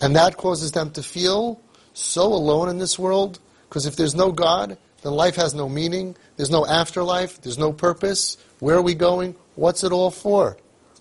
And 0.00 0.14
that 0.16 0.36
causes 0.36 0.72
them 0.72 0.92
to 0.92 1.02
feel 1.02 1.60
so 1.92 2.32
alone 2.32 2.68
in 2.68 2.78
this 2.78 2.98
world, 2.98 3.40
because 3.68 3.86
if 3.86 3.96
there's 3.96 4.14
no 4.14 4.32
God, 4.32 4.78
then 5.02 5.12
life 5.12 5.36
has 5.36 5.54
no 5.54 5.68
meaning, 5.68 6.16
there's 6.36 6.50
no 6.50 6.66
afterlife, 6.66 7.40
there's 7.42 7.58
no 7.58 7.72
purpose. 7.72 8.36
Where 8.58 8.76
are 8.76 8.82
we 8.82 8.94
going? 8.94 9.36
What's 9.54 9.84
it 9.84 9.92
all 9.92 10.10
for? 10.10 10.56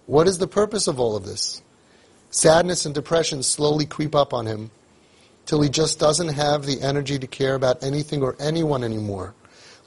What 0.05 0.27
is 0.27 0.37
the 0.37 0.47
purpose 0.47 0.87
of 0.87 0.99
all 0.99 1.15
of 1.15 1.25
this? 1.25 1.61
Sadness 2.29 2.85
and 2.85 2.93
depression 2.93 3.41
slowly 3.41 3.85
creep 3.85 4.15
up 4.15 4.33
on 4.33 4.45
him 4.45 4.69
till 5.45 5.61
he 5.61 5.69
just 5.69 5.97
doesn't 5.97 6.29
have 6.29 6.65
the 6.65 6.81
energy 6.81 7.17
to 7.17 7.27
care 7.27 7.55
about 7.55 7.83
anything 7.83 8.21
or 8.21 8.35
anyone 8.39 8.83
anymore. 8.83 9.33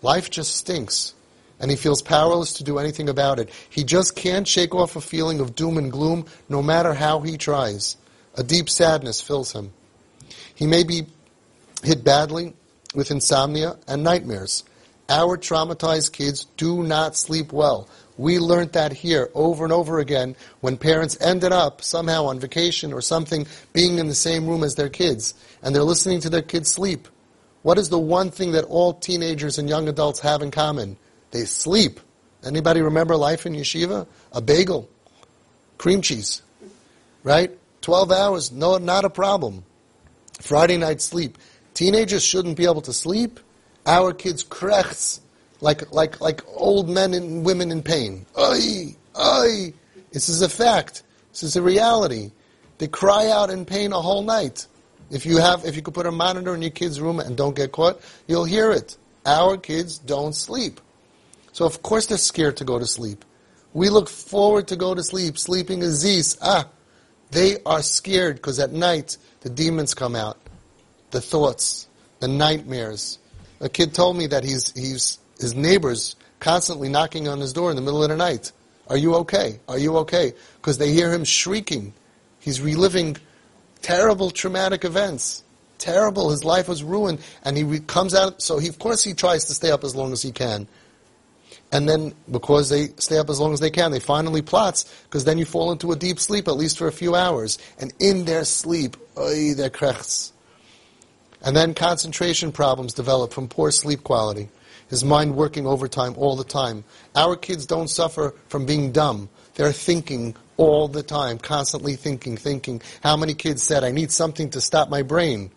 Life 0.02 0.30
just 0.30 0.56
stinks, 0.56 1.14
and 1.60 1.70
he 1.70 1.76
feels 1.76 2.00
powerless 2.00 2.54
to 2.54 2.64
do 2.64 2.78
anything 2.78 3.08
about 3.08 3.38
it. 3.38 3.50
He 3.68 3.84
just 3.84 4.16
can't 4.16 4.48
shake 4.48 4.74
off 4.74 4.96
a 4.96 5.00
feeling 5.00 5.40
of 5.40 5.54
doom 5.54 5.76
and 5.76 5.92
gloom 5.92 6.24
no 6.48 6.62
matter 6.62 6.94
how 6.94 7.20
he 7.20 7.36
tries. 7.36 7.96
A 8.36 8.42
deep 8.42 8.70
sadness 8.70 9.20
fills 9.20 9.52
him. 9.52 9.72
He 10.54 10.66
may 10.66 10.82
be 10.82 11.06
hit 11.82 12.02
badly 12.02 12.54
with 12.94 13.10
insomnia 13.10 13.76
and 13.86 14.02
nightmares. 14.02 14.64
Our 15.08 15.36
traumatized 15.36 16.12
kids 16.12 16.46
do 16.56 16.82
not 16.82 17.16
sleep 17.16 17.52
well. 17.52 17.88
We 18.16 18.38
learned 18.38 18.72
that 18.72 18.92
here 18.92 19.30
over 19.34 19.64
and 19.64 19.72
over 19.72 19.98
again 19.98 20.36
when 20.60 20.76
parents 20.76 21.16
ended 21.20 21.52
up 21.52 21.82
somehow 21.82 22.26
on 22.26 22.38
vacation 22.38 22.92
or 22.92 23.00
something 23.00 23.46
being 23.72 23.98
in 23.98 24.08
the 24.08 24.14
same 24.14 24.46
room 24.46 24.62
as 24.62 24.74
their 24.74 24.88
kids 24.88 25.34
and 25.62 25.74
they're 25.74 25.82
listening 25.82 26.20
to 26.20 26.30
their 26.30 26.42
kids 26.42 26.70
sleep. 26.70 27.08
What 27.62 27.78
is 27.78 27.88
the 27.88 27.98
one 27.98 28.30
thing 28.30 28.52
that 28.52 28.64
all 28.64 28.94
teenagers 28.94 29.58
and 29.58 29.68
young 29.68 29.88
adults 29.88 30.20
have 30.20 30.42
in 30.42 30.50
common? 30.50 30.96
They 31.30 31.44
sleep. 31.44 32.00
Anybody 32.44 32.80
remember 32.80 33.16
life 33.16 33.46
in 33.46 33.54
yeshiva? 33.54 34.06
A 34.32 34.40
bagel, 34.40 34.88
cream 35.76 36.00
cheese, 36.02 36.42
right? 37.22 37.56
12 37.82 38.12
hours, 38.12 38.52
no, 38.52 38.78
not 38.78 39.04
a 39.04 39.10
problem. 39.10 39.64
Friday 40.40 40.78
night 40.78 41.00
sleep. 41.00 41.36
Teenagers 41.80 42.22
shouldn't 42.22 42.58
be 42.58 42.66
able 42.66 42.82
to 42.82 42.92
sleep. 42.92 43.40
Our 43.86 44.12
kids 44.12 44.44
krechts 44.44 45.20
like, 45.62 45.90
like, 45.92 46.20
like 46.20 46.42
old 46.46 46.90
men 46.90 47.14
and 47.14 47.42
women 47.42 47.70
in 47.70 47.82
pain. 47.82 48.26
Ay, 48.36 48.96
ay. 49.16 49.72
This 50.12 50.28
is 50.28 50.42
a 50.42 50.48
fact. 50.50 51.04
This 51.32 51.42
is 51.42 51.56
a 51.56 51.62
reality. 51.62 52.32
They 52.76 52.86
cry 52.86 53.30
out 53.30 53.48
in 53.48 53.64
pain 53.64 53.94
a 53.94 54.00
whole 54.02 54.22
night. 54.22 54.66
If 55.10 55.24
you 55.24 55.38
have, 55.38 55.64
if 55.64 55.74
you 55.74 55.80
could 55.80 55.94
put 55.94 56.04
a 56.04 56.12
monitor 56.12 56.54
in 56.54 56.60
your 56.60 56.70
kid's 56.70 57.00
room 57.00 57.18
and 57.18 57.34
don't 57.34 57.56
get 57.56 57.72
caught, 57.72 58.02
you'll 58.26 58.44
hear 58.44 58.70
it. 58.72 58.98
Our 59.24 59.56
kids 59.56 59.96
don't 59.96 60.34
sleep. 60.34 60.82
So 61.52 61.64
of 61.64 61.80
course 61.80 62.04
they're 62.04 62.18
scared 62.18 62.58
to 62.58 62.64
go 62.66 62.78
to 62.78 62.84
sleep. 62.84 63.24
We 63.72 63.88
look 63.88 64.10
forward 64.10 64.68
to 64.68 64.76
go 64.76 64.94
to 64.94 65.02
sleep. 65.02 65.38
Sleeping 65.38 65.80
is 65.80 65.94
zis. 66.00 66.36
Ah, 66.42 66.68
they 67.30 67.56
are 67.64 67.80
scared 67.80 68.36
because 68.36 68.58
at 68.58 68.70
night 68.70 69.16
the 69.40 69.48
demons 69.48 69.94
come 69.94 70.14
out, 70.14 70.36
the 71.10 71.20
thoughts, 71.20 71.88
the 72.20 72.28
nightmares. 72.28 73.18
A 73.60 73.68
kid 73.68 73.94
told 73.94 74.16
me 74.16 74.26
that 74.28 74.44
he's 74.44 74.72
he's 74.72 75.18
his 75.38 75.54
neighbors 75.54 76.16
constantly 76.38 76.88
knocking 76.88 77.28
on 77.28 77.40
his 77.40 77.52
door 77.52 77.70
in 77.70 77.76
the 77.76 77.82
middle 77.82 78.02
of 78.02 78.08
the 78.08 78.16
night. 78.16 78.52
Are 78.88 78.96
you 78.96 79.14
okay? 79.16 79.60
Are 79.68 79.78
you 79.78 79.98
okay? 79.98 80.32
Because 80.56 80.78
they 80.78 80.92
hear 80.92 81.12
him 81.12 81.24
shrieking. 81.24 81.92
He's 82.40 82.60
reliving 82.60 83.16
terrible 83.82 84.30
traumatic 84.30 84.84
events. 84.84 85.44
Terrible. 85.78 86.30
His 86.30 86.44
life 86.44 86.68
was 86.68 86.82
ruined, 86.82 87.20
and 87.44 87.56
he 87.56 87.62
re- 87.62 87.80
comes 87.80 88.14
out. 88.14 88.42
So 88.42 88.58
he, 88.58 88.68
of 88.68 88.78
course, 88.78 89.04
he 89.04 89.14
tries 89.14 89.44
to 89.46 89.54
stay 89.54 89.70
up 89.70 89.84
as 89.84 89.94
long 89.94 90.12
as 90.12 90.22
he 90.22 90.32
can. 90.32 90.66
And 91.72 91.88
then, 91.88 92.14
because 92.30 92.68
they 92.68 92.88
stay 92.98 93.18
up 93.18 93.30
as 93.30 93.38
long 93.38 93.52
as 93.52 93.60
they 93.60 93.70
can, 93.70 93.92
they 93.92 94.00
finally 94.00 94.42
plots, 94.42 94.92
because 95.04 95.24
then 95.24 95.38
you 95.38 95.44
fall 95.44 95.70
into 95.70 95.92
a 95.92 95.96
deep 95.96 96.18
sleep, 96.18 96.48
at 96.48 96.56
least 96.56 96.76
for 96.76 96.88
a 96.88 96.92
few 96.92 97.14
hours. 97.14 97.58
And 97.78 97.92
in 98.00 98.24
their 98.24 98.44
sleep, 98.44 98.96
oy, 99.16 99.54
their 99.54 99.70
krechts. 99.70 100.32
And 101.42 101.56
then 101.56 101.74
concentration 101.74 102.52
problems 102.52 102.92
develop 102.92 103.32
from 103.32 103.48
poor 103.48 103.70
sleep 103.70 104.04
quality. 104.04 104.48
His 104.88 105.04
mind 105.04 105.36
working 105.36 105.66
overtime 105.66 106.14
all 106.16 106.36
the 106.36 106.44
time. 106.44 106.84
Our 107.14 107.36
kids 107.36 107.64
don't 107.64 107.88
suffer 107.88 108.34
from 108.48 108.66
being 108.66 108.92
dumb. 108.92 109.28
They're 109.54 109.72
thinking 109.72 110.34
all 110.56 110.88
the 110.88 111.02
time, 111.02 111.38
constantly 111.38 111.96
thinking, 111.96 112.36
thinking. 112.36 112.82
How 113.02 113.16
many 113.16 113.34
kids 113.34 113.62
said, 113.62 113.84
I 113.84 113.92
need 113.92 114.10
something 114.10 114.50
to 114.50 114.60
stop 114.60 114.90
my 114.90 115.02
brain? 115.02 115.50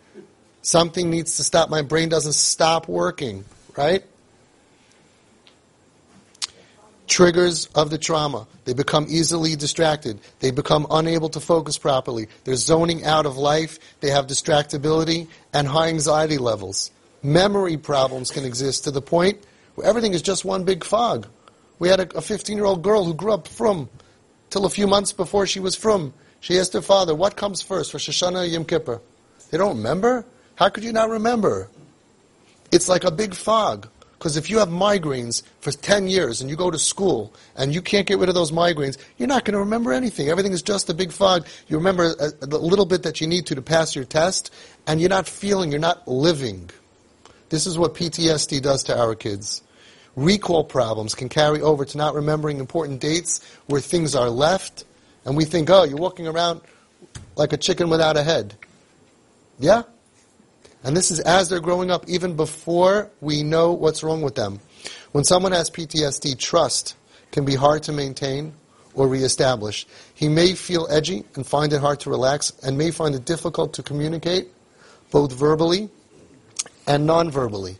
Something 0.62 1.10
needs 1.10 1.36
to 1.38 1.44
stop. 1.44 1.70
My 1.70 1.82
brain 1.82 2.10
doesn't 2.10 2.34
stop 2.34 2.88
working, 2.88 3.44
right? 3.76 4.04
Triggers 7.14 7.68
of 7.76 7.92
the 7.92 8.00
trauma. 8.00 8.48
They 8.66 8.74
become 8.74 9.06
easily 9.08 9.56
distracted. 9.56 10.20
They 10.40 10.50
become 10.50 10.88
unable 10.90 11.30
to 11.30 11.40
focus 11.40 11.78
properly. 11.78 12.26
They're 12.44 12.56
zoning 12.56 13.06
out 13.06 13.28
of 13.28 13.38
life. 13.38 13.78
They 14.00 14.10
have 14.10 14.26
distractibility 14.26 15.28
and 15.54 15.68
high 15.68 15.90
anxiety 15.90 16.40
levels. 16.40 16.90
Memory 17.22 17.78
problems 17.78 18.32
can 18.32 18.46
exist 18.46 18.86
to 18.86 18.90
the 18.92 19.00
point 19.00 19.38
where 19.76 19.86
everything 19.86 20.14
is 20.14 20.24
just 20.24 20.44
one 20.44 20.64
big 20.64 20.84
fog. 20.84 21.28
We 21.78 21.88
had 21.88 22.00
a 22.00 22.20
15 22.20 22.58
year 22.58 22.66
old 22.66 22.82
girl 22.82 23.06
who 23.06 23.14
grew 23.14 23.34
up 23.34 23.48
frum 23.48 23.92
till 24.50 24.66
a 24.66 24.70
few 24.72 24.88
months 24.88 25.14
before 25.14 25.46
she 25.46 25.60
was 25.60 25.76
from. 25.76 26.16
She 26.40 26.58
asked 26.58 26.74
her 26.74 26.82
father, 26.82 27.14
What 27.14 27.36
comes 27.36 27.62
first 27.62 27.92
for 27.92 27.98
Rosh 27.98 28.10
Hashana 28.10 28.50
Yom 28.50 28.66
Kippur? 28.66 29.02
They 29.52 29.60
don't 29.60 29.78
remember? 29.78 30.26
How 30.56 30.70
could 30.70 30.84
you 30.84 30.92
not 30.92 31.12
remember? 31.12 31.70
It's 32.72 32.90
like 32.90 33.04
a 33.04 33.12
big 33.12 33.36
fog. 33.36 33.88
Because 34.24 34.38
if 34.38 34.50
you 34.50 34.60
have 34.60 34.70
migraines 34.70 35.44
for 35.60 35.74
10 35.74 36.08
years 36.08 36.40
and 36.40 36.50
you 36.50 36.56
go 36.56 36.72
to 36.72 36.80
school 36.80 37.34
and 37.58 37.76
you 37.76 37.82
can't 37.82 38.08
get 38.08 38.20
rid 38.20 38.30
of 38.30 38.36
those 38.36 38.54
migraines, 38.54 38.98
you're 39.18 39.28
not 39.28 39.44
going 39.44 39.52
to 39.52 39.60
remember 39.60 39.92
anything. 39.92 40.30
Everything 40.30 40.54
is 40.54 40.62
just 40.62 40.90
a 40.90 40.94
big 40.94 41.12
fog. 41.12 41.46
You 41.68 41.76
remember 41.76 42.16
uh, 42.18 42.30
a, 42.42 42.46
a 42.46 42.56
little 42.56 42.86
bit 42.86 43.04
that 43.04 43.20
you 43.20 43.28
need 43.28 43.48
to 43.48 43.56
to 43.56 43.62
pass 43.62 43.98
your 43.98 44.06
test, 44.06 44.50
and 44.88 45.02
you're 45.02 45.10
not 45.10 45.28
feeling, 45.28 45.72
you're 45.72 45.82
not 45.82 46.08
living. 46.08 46.70
This 47.50 47.68
is 47.68 47.78
what 47.78 47.96
PTSD 47.96 48.62
does 48.62 48.84
to 48.86 48.98
our 48.98 49.14
kids. 49.14 49.62
Recall 50.16 50.64
problems 50.64 51.16
can 51.16 51.28
carry 51.28 51.60
over 51.60 51.84
to 51.84 51.98
not 51.98 52.16
remembering 52.16 52.60
important 52.60 53.02
dates 53.02 53.44
where 53.66 53.82
things 53.82 54.16
are 54.16 54.30
left, 54.30 54.86
and 55.26 55.36
we 55.36 55.44
think, 55.44 55.70
oh, 55.70 55.84
you're 55.84 55.98
walking 55.98 56.30
around 56.30 56.62
like 57.36 57.52
a 57.52 57.58
chicken 57.58 57.90
without 57.90 58.16
a 58.16 58.24
head. 58.24 58.56
Yeah? 59.60 59.84
And 60.84 60.96
this 60.98 61.12
is 61.12 61.20
as 61.22 61.50
they're 61.50 61.60
growing 61.60 61.92
up, 61.92 62.08
even 62.08 62.36
before 62.36 63.10
we 63.22 63.44
know 63.44 63.72
what's 63.72 64.04
wrong 64.04 64.22
with 64.22 64.36
them. 64.36 64.60
When 65.12 65.24
someone 65.24 65.54
has 65.54 65.70
PTSD, 65.70 66.38
trust 66.38 66.96
can 67.32 67.46
be 67.46 67.56
hard 67.56 67.84
to 67.84 67.92
maintain 67.92 68.54
or 68.94 69.08
reestablish. 69.08 69.88
He 70.14 70.28
may 70.28 70.54
feel 70.54 70.88
edgy 70.90 71.24
and 71.36 71.46
find 71.46 71.74
it 71.74 71.82
hard 71.82 72.00
to 72.02 72.10
relax 72.10 72.52
and 72.64 72.78
may 72.78 72.92
find 72.92 73.16
it 73.16 73.26
difficult 73.26 73.74
to 73.74 73.84
communicate, 73.84 74.50
both 75.12 75.34
verbally 75.34 75.90
and 76.86 77.06
non-verbally. 77.06 77.78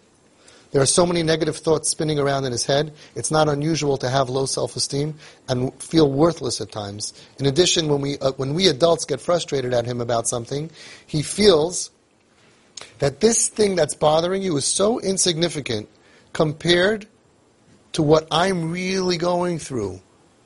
There 0.72 0.82
are 0.82 0.88
so 0.88 1.06
many 1.06 1.22
negative 1.22 1.58
thoughts 1.58 1.90
spinning 1.90 2.18
around 2.18 2.46
in 2.46 2.52
his 2.52 2.66
head, 2.66 2.94
it's 3.16 3.30
not 3.30 3.48
unusual 3.48 3.96
to 3.98 4.10
have 4.10 4.28
low 4.28 4.48
self-esteem 4.48 5.14
and 5.48 5.72
feel 5.82 6.10
worthless 6.10 6.62
at 6.62 6.72
times. 6.72 7.14
In 7.38 7.46
addition, 7.46 7.90
when 7.90 8.02
we, 8.02 8.18
uh, 8.18 8.32
when 8.38 8.56
we 8.56 8.68
adults 8.68 9.06
get 9.06 9.22
frustrated 9.22 9.72
at 9.72 9.86
him 9.86 10.02
about 10.02 10.28
something, 10.28 10.72
he 11.06 11.22
feels 11.22 11.92
that 13.00 13.20
this 13.20 13.48
thing 13.48 13.76
that's 13.76 13.96
bothering 13.96 14.42
you 14.42 14.58
is 14.58 14.66
so 14.66 15.00
insignificant 15.00 15.90
compared 16.32 17.08
to 17.94 18.04
what 18.04 18.28
I'm 18.32 18.72
really 18.72 19.18
going 19.18 19.60
through. 19.60 20.02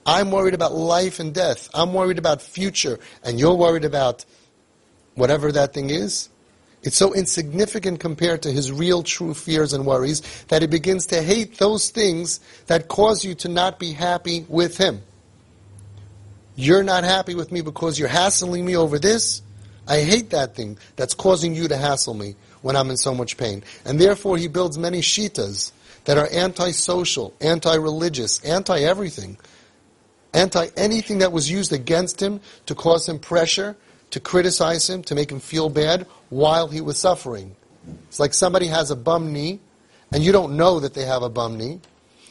I'm 0.06 0.32
worried 0.32 0.54
about 0.54 0.74
life 0.74 1.20
and 1.20 1.34
death. 1.34 1.70
I'm 1.74 1.94
worried 1.94 2.18
about 2.18 2.42
future, 2.42 3.00
and 3.24 3.40
you're 3.40 3.56
worried 3.56 3.86
about 3.86 4.26
whatever 5.16 5.52
that 5.52 5.74
thing 5.74 5.90
is. 5.90 6.30
It's 6.84 6.96
so 6.96 7.14
insignificant 7.14 8.00
compared 8.00 8.44
to 8.44 8.52
his 8.52 8.72
real 8.72 9.04
true 9.04 9.34
fears 9.34 9.74
and 9.74 9.86
worries 9.86 10.22
that 10.46 10.62
he 10.62 10.68
begins 10.68 11.08
to 11.08 11.22
hate 11.22 11.58
those 11.58 11.90
things 11.90 12.40
that 12.68 12.88
cause 12.88 13.26
you 13.26 13.36
to 13.36 13.50
not 13.50 13.80
be 13.80 13.92
happy 13.92 14.46
with 14.48 14.78
him. 14.78 15.02
You're 16.56 16.84
not 16.84 17.04
happy 17.04 17.36
with 17.36 17.52
me 17.52 17.62
because 17.62 18.00
you're 18.00 18.08
hassling 18.08 18.66
me 18.66 18.78
over 18.78 19.00
this. 19.00 19.42
I 19.88 20.02
hate 20.02 20.32
that 20.32 20.56
thing 20.56 20.78
that's 20.96 21.14
causing 21.14 21.56
you 21.56 21.68
to 21.68 21.78
hassle 21.78 22.14
me 22.14 22.36
when 22.62 22.76
I'm 22.76 22.90
in 22.90 22.98
so 22.98 23.14
much 23.14 23.38
pain. 23.38 23.64
And 23.86 24.00
therefore, 24.00 24.38
he 24.38 24.48
builds 24.48 24.78
many 24.78 25.00
shitas 25.00 25.72
that 26.06 26.18
are 26.18 26.28
anti-social, 26.32 27.34
anti-religious, 27.42 28.44
anti-everything, 28.44 29.38
anti-anything 30.34 31.20
that 31.20 31.32
was 31.32 31.50
used 31.50 31.74
against 31.74 32.22
him 32.22 32.42
to 32.66 32.76
cause 32.76 33.08
him 33.08 33.20
pressure, 33.20 33.76
to 34.12 34.20
criticize 34.20 34.90
him, 34.90 35.04
to 35.04 35.16
make 35.16 35.32
him 35.32 35.40
feel 35.40 35.70
bad 35.70 36.06
while 36.30 36.68
he 36.68 36.82
was 36.82 36.98
suffering. 36.98 37.56
It's 38.08 38.20
like 38.20 38.34
somebody 38.34 38.68
has 38.68 38.92
a 38.92 38.96
bum 38.96 39.34
knee, 39.34 39.60
and 40.12 40.24
you 40.24 40.32
don't 40.32 40.56
know 40.56 40.80
that 40.80 40.94
they 40.94 41.06
have 41.06 41.24
a 41.24 41.30
bum 41.30 41.58
knee, 41.58 41.80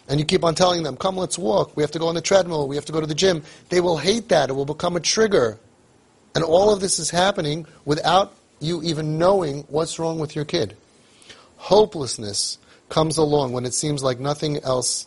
and 0.09 0.21
you 0.21 0.25
keep 0.25 0.45
on 0.45 0.55
telling 0.55 0.83
them, 0.83 0.97
come, 0.97 1.17
let's 1.17 1.39
walk, 1.39 1.77
we 1.77 1.83
have 1.83 1.91
to 1.91 1.99
go 1.99 2.09
on 2.09 2.15
the 2.15 2.21
treadmill, 2.21 2.69
we 2.69 2.77
have 2.77 2.85
to 2.87 2.93
go 2.93 3.01
to 3.01 3.07
the 3.07 3.15
gym. 3.15 3.43
They 3.71 3.81
will 3.81 3.97
hate 3.97 4.29
that. 4.29 4.51
It 4.51 4.53
will 4.53 4.65
become 4.65 4.97
a 4.97 5.01
trigger 5.01 5.59
and 6.37 6.45
all 6.45 6.71
of 6.71 6.81
this 6.81 6.99
is 6.99 7.09
happening 7.09 7.67
without 7.87 8.35
you 8.61 8.83
even 8.83 9.17
knowing 9.17 9.65
what's 9.69 9.99
wrong 9.99 10.19
with 10.19 10.37
your 10.37 10.45
kid. 10.45 10.77
Hopelessness 11.57 12.59
comes 12.91 13.17
along 13.17 13.55
when 13.55 13.65
it 13.65 13.73
seems 13.73 14.03
like 14.03 14.21
nothing 14.21 14.59
else 14.59 15.07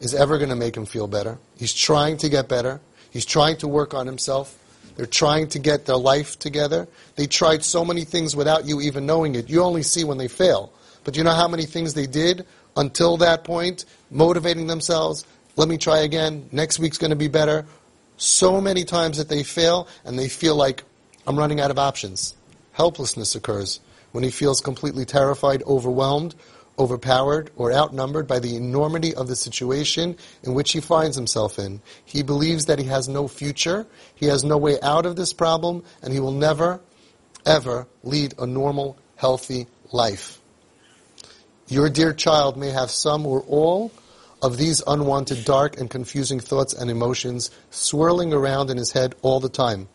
is 0.00 0.12
ever 0.12 0.38
going 0.38 0.50
to 0.50 0.56
make 0.56 0.76
him 0.76 0.84
feel 0.84 1.06
better. 1.06 1.38
He's 1.56 1.72
trying 1.72 2.16
to 2.16 2.28
get 2.28 2.48
better. 2.48 2.80
He's 3.12 3.24
trying 3.24 3.58
to 3.58 3.68
work 3.68 3.94
on 3.94 4.08
himself. 4.08 4.58
They're 4.96 5.06
trying 5.06 5.46
to 5.50 5.60
get 5.60 5.86
their 5.86 5.98
life 5.98 6.36
together. 6.36 6.88
They 7.14 7.28
tried 7.28 7.62
so 7.62 7.84
many 7.84 8.02
things 8.02 8.34
without 8.34 8.66
you 8.66 8.80
even 8.80 9.06
knowing 9.06 9.36
it. 9.36 9.48
You 9.48 9.62
only 9.62 9.84
see 9.84 10.02
when 10.02 10.18
they 10.18 10.26
fail. 10.26 10.72
But 11.04 11.16
you 11.16 11.22
know 11.22 11.30
how 11.30 11.46
many 11.46 11.66
things 11.66 11.94
they 11.94 12.08
did 12.08 12.44
until 12.76 13.18
that 13.18 13.44
point, 13.44 13.84
motivating 14.10 14.66
themselves? 14.66 15.24
Let 15.54 15.68
me 15.68 15.78
try 15.78 15.98
again. 16.00 16.48
Next 16.50 16.80
week's 16.80 16.98
going 16.98 17.10
to 17.10 17.16
be 17.16 17.28
better 17.28 17.66
so 18.16 18.60
many 18.60 18.84
times 18.84 19.18
that 19.18 19.28
they 19.28 19.42
fail 19.42 19.88
and 20.04 20.18
they 20.18 20.28
feel 20.28 20.56
like 20.56 20.84
I'm 21.26 21.38
running 21.38 21.60
out 21.60 21.70
of 21.70 21.78
options. 21.78 22.34
Helplessness 22.72 23.34
occurs 23.34 23.80
when 24.12 24.24
he 24.24 24.30
feels 24.30 24.60
completely 24.60 25.04
terrified, 25.04 25.62
overwhelmed, 25.64 26.34
overpowered, 26.78 27.50
or 27.56 27.72
outnumbered 27.72 28.26
by 28.26 28.38
the 28.38 28.56
enormity 28.56 29.14
of 29.14 29.28
the 29.28 29.36
situation 29.36 30.16
in 30.42 30.54
which 30.54 30.72
he 30.72 30.80
finds 30.80 31.16
himself 31.16 31.58
in. 31.58 31.80
He 32.04 32.22
believes 32.22 32.66
that 32.66 32.78
he 32.78 32.86
has 32.86 33.08
no 33.08 33.28
future, 33.28 33.86
he 34.14 34.26
has 34.26 34.44
no 34.44 34.56
way 34.58 34.78
out 34.82 35.06
of 35.06 35.16
this 35.16 35.32
problem, 35.32 35.82
and 36.02 36.12
he 36.12 36.20
will 36.20 36.32
never, 36.32 36.80
ever 37.44 37.86
lead 38.02 38.34
a 38.38 38.46
normal, 38.46 38.98
healthy 39.16 39.66
life. 39.92 40.40
Your 41.68 41.88
dear 41.88 42.12
child 42.12 42.56
may 42.56 42.70
have 42.70 42.90
some 42.90 43.26
or 43.26 43.40
all 43.48 43.90
of 44.46 44.56
these 44.56 44.80
unwanted, 44.86 45.44
dark, 45.44 45.76
and 45.80 45.90
confusing 45.90 46.38
thoughts 46.38 46.72
and 46.72 46.88
emotions 46.88 47.50
swirling 47.70 48.32
around 48.32 48.70
in 48.70 48.76
his 48.76 48.92
head 48.92 49.16
all 49.20 49.40
the 49.40 49.48
time. 49.48 49.88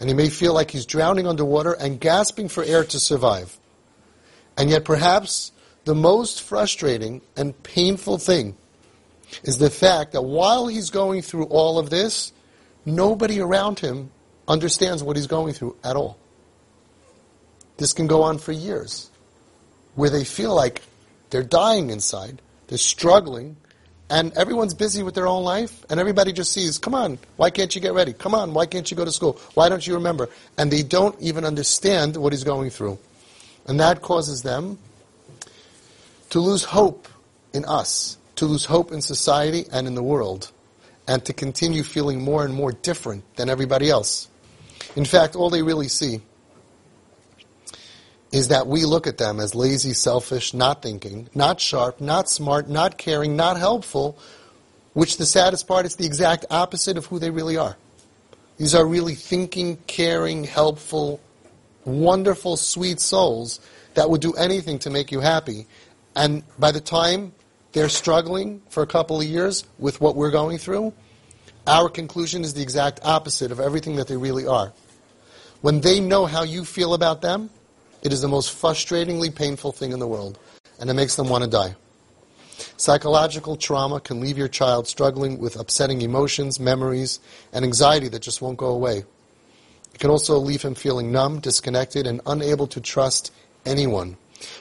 And 0.00 0.08
he 0.08 0.14
may 0.14 0.30
feel 0.30 0.54
like 0.54 0.70
he's 0.70 0.86
drowning 0.86 1.26
underwater 1.26 1.74
and 1.74 2.00
gasping 2.00 2.48
for 2.48 2.64
air 2.64 2.84
to 2.84 2.98
survive. 2.98 3.58
And 4.56 4.70
yet, 4.70 4.86
perhaps 4.86 5.52
the 5.84 5.94
most 5.94 6.40
frustrating 6.40 7.20
and 7.36 7.60
painful 7.62 8.16
thing 8.16 8.56
is 9.42 9.58
the 9.58 9.68
fact 9.68 10.12
that 10.12 10.22
while 10.22 10.68
he's 10.68 10.88
going 10.88 11.20
through 11.20 11.44
all 11.44 11.78
of 11.78 11.90
this, 11.90 12.32
nobody 12.86 13.40
around 13.40 13.78
him 13.78 14.10
understands 14.48 15.02
what 15.02 15.16
he's 15.16 15.26
going 15.26 15.52
through 15.52 15.76
at 15.84 15.96
all. 15.96 16.16
This 17.76 17.92
can 17.92 18.06
go 18.06 18.22
on 18.22 18.38
for 18.38 18.52
years, 18.52 19.10
where 19.96 20.10
they 20.10 20.24
feel 20.24 20.54
like 20.54 20.80
they're 21.28 21.42
dying 21.42 21.90
inside, 21.90 22.40
they're 22.68 22.78
struggling, 22.78 23.56
and 24.12 24.30
everyone's 24.34 24.74
busy 24.74 25.02
with 25.02 25.14
their 25.14 25.26
own 25.26 25.42
life, 25.42 25.86
and 25.88 25.98
everybody 25.98 26.34
just 26.34 26.52
sees, 26.52 26.76
come 26.76 26.94
on, 26.94 27.18
why 27.36 27.48
can't 27.48 27.74
you 27.74 27.80
get 27.80 27.94
ready? 27.94 28.12
Come 28.12 28.34
on, 28.34 28.52
why 28.52 28.66
can't 28.66 28.90
you 28.90 28.94
go 28.94 29.06
to 29.06 29.10
school? 29.10 29.40
Why 29.54 29.70
don't 29.70 29.86
you 29.86 29.94
remember? 29.94 30.28
And 30.58 30.70
they 30.70 30.82
don't 30.82 31.18
even 31.18 31.46
understand 31.46 32.18
what 32.18 32.34
he's 32.34 32.44
going 32.44 32.68
through. 32.68 32.98
And 33.66 33.80
that 33.80 34.02
causes 34.02 34.42
them 34.42 34.78
to 36.28 36.40
lose 36.40 36.62
hope 36.62 37.08
in 37.54 37.64
us, 37.64 38.18
to 38.36 38.44
lose 38.44 38.66
hope 38.66 38.92
in 38.92 39.00
society 39.00 39.64
and 39.72 39.86
in 39.86 39.94
the 39.94 40.02
world, 40.02 40.52
and 41.08 41.24
to 41.24 41.32
continue 41.32 41.82
feeling 41.82 42.20
more 42.20 42.44
and 42.44 42.52
more 42.52 42.72
different 42.72 43.24
than 43.36 43.48
everybody 43.48 43.88
else. 43.88 44.28
In 44.94 45.06
fact, 45.06 45.36
all 45.36 45.48
they 45.48 45.62
really 45.62 45.88
see 45.88 46.20
is 48.32 48.48
that 48.48 48.66
we 48.66 48.86
look 48.86 49.06
at 49.06 49.18
them 49.18 49.38
as 49.38 49.54
lazy, 49.54 49.92
selfish, 49.92 50.54
not 50.54 50.82
thinking, 50.82 51.28
not 51.34 51.60
sharp, 51.60 52.00
not 52.00 52.28
smart, 52.28 52.68
not 52.68 52.96
caring, 52.96 53.36
not 53.36 53.58
helpful, 53.58 54.18
which 54.94 55.18
the 55.18 55.26
saddest 55.26 55.68
part 55.68 55.84
is 55.84 55.96
the 55.96 56.06
exact 56.06 56.46
opposite 56.50 56.96
of 56.96 57.06
who 57.06 57.18
they 57.18 57.30
really 57.30 57.58
are. 57.58 57.76
These 58.56 58.74
are 58.74 58.86
really 58.86 59.14
thinking, 59.14 59.76
caring, 59.86 60.44
helpful, 60.44 61.20
wonderful, 61.84 62.56
sweet 62.56 63.00
souls 63.00 63.60
that 63.94 64.08
would 64.08 64.22
do 64.22 64.32
anything 64.34 64.78
to 64.80 64.90
make 64.90 65.12
you 65.12 65.20
happy. 65.20 65.66
And 66.16 66.42
by 66.58 66.72
the 66.72 66.80
time 66.80 67.32
they're 67.72 67.90
struggling 67.90 68.62
for 68.70 68.82
a 68.82 68.86
couple 68.86 69.20
of 69.20 69.26
years 69.26 69.64
with 69.78 70.00
what 70.00 70.16
we're 70.16 70.30
going 70.30 70.58
through, 70.58 70.94
our 71.66 71.88
conclusion 71.88 72.44
is 72.44 72.54
the 72.54 72.62
exact 72.62 73.00
opposite 73.02 73.52
of 73.52 73.60
everything 73.60 73.96
that 73.96 74.08
they 74.08 74.16
really 74.16 74.46
are. 74.46 74.72
When 75.60 75.80
they 75.80 76.00
know 76.00 76.26
how 76.26 76.42
you 76.42 76.64
feel 76.64 76.94
about 76.94 77.22
them, 77.22 77.50
it 78.02 78.12
is 78.12 78.20
the 78.20 78.28
most 78.28 78.60
frustratingly 78.60 79.34
painful 79.34 79.72
thing 79.72 79.92
in 79.92 79.98
the 79.98 80.08
world, 80.08 80.38
and 80.80 80.90
it 80.90 80.94
makes 80.94 81.16
them 81.16 81.28
want 81.28 81.44
to 81.44 81.50
die. 81.50 81.74
Psychological 82.76 83.56
trauma 83.56 84.00
can 84.00 84.20
leave 84.20 84.38
your 84.38 84.48
child 84.48 84.86
struggling 84.86 85.38
with 85.38 85.58
upsetting 85.58 86.02
emotions, 86.02 86.58
memories, 86.58 87.20
and 87.52 87.64
anxiety 87.64 88.08
that 88.08 88.22
just 88.22 88.42
won't 88.42 88.58
go 88.58 88.68
away. 88.68 89.04
It 89.94 89.98
can 89.98 90.10
also 90.10 90.38
leave 90.38 90.62
him 90.62 90.74
feeling 90.74 91.12
numb, 91.12 91.40
disconnected, 91.40 92.06
and 92.06 92.20
unable 92.26 92.66
to 92.68 92.80
trust 92.80 93.32
anyone. 93.64 94.16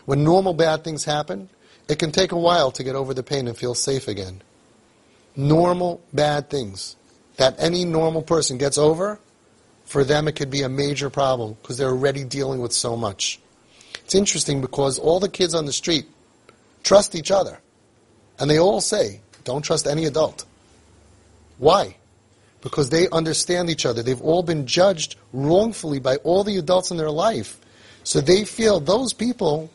When 0.06 0.24
normal 0.24 0.54
bad 0.54 0.84
things 0.84 1.06
happen, 1.06 1.50
it 1.88 2.00
can 2.00 2.12
take 2.12 2.32
a 2.32 2.38
while 2.38 2.72
to 2.72 2.84
get 2.84 2.96
over 2.96 3.14
the 3.14 3.24
pain 3.24 3.48
and 3.48 3.58
feel 3.58 3.76
safe 3.76 4.08
again. 4.08 4.42
Normal 5.36 6.02
bad 6.14 6.50
things 6.50 6.96
that 7.38 7.56
any 7.58 7.86
normal 7.86 8.22
person 8.22 8.58
gets 8.58 8.78
over, 8.78 9.20
for 9.92 10.06
them 10.06 10.30
it 10.30 10.38
could 10.38 10.50
be 10.50 10.62
a 10.62 10.70
major 10.70 11.10
problem 11.10 11.58
because 11.62 11.78
they're 11.78 11.90
already 11.90 12.24
dealing 12.24 12.62
with 12.62 12.72
so 12.72 12.96
much. 12.96 13.42
It's 14.06 14.16
interesting 14.16 14.62
because 14.62 14.98
all 14.98 15.20
the 15.20 15.28
kids 15.28 15.54
on 15.54 15.66
the 15.66 15.74
street 15.74 16.06
trust 16.82 17.14
each 17.14 17.30
other. 17.30 17.60
And 18.40 18.50
they 18.50 18.58
all 18.58 18.80
say, 18.80 19.20
don't 19.44 19.64
trust 19.64 19.88
any 19.88 20.06
adult. 20.06 20.46
Why? 21.58 21.98
Because 22.62 22.90
they 22.90 23.10
understand 23.10 23.70
each 23.70 23.86
other. 23.86 24.02
They've 24.02 24.22
all 24.22 24.44
been 24.44 24.66
judged 24.66 25.18
wrongfully 25.34 26.00
by 26.00 26.16
all 26.24 26.46
the 26.46 26.56
adults 26.56 26.90
in 26.90 26.96
their 26.96 27.12
life. 27.12 27.60
So 28.06 28.22
they 28.22 28.46
feel 28.46 28.80
those 28.80 29.12
people 29.12 29.70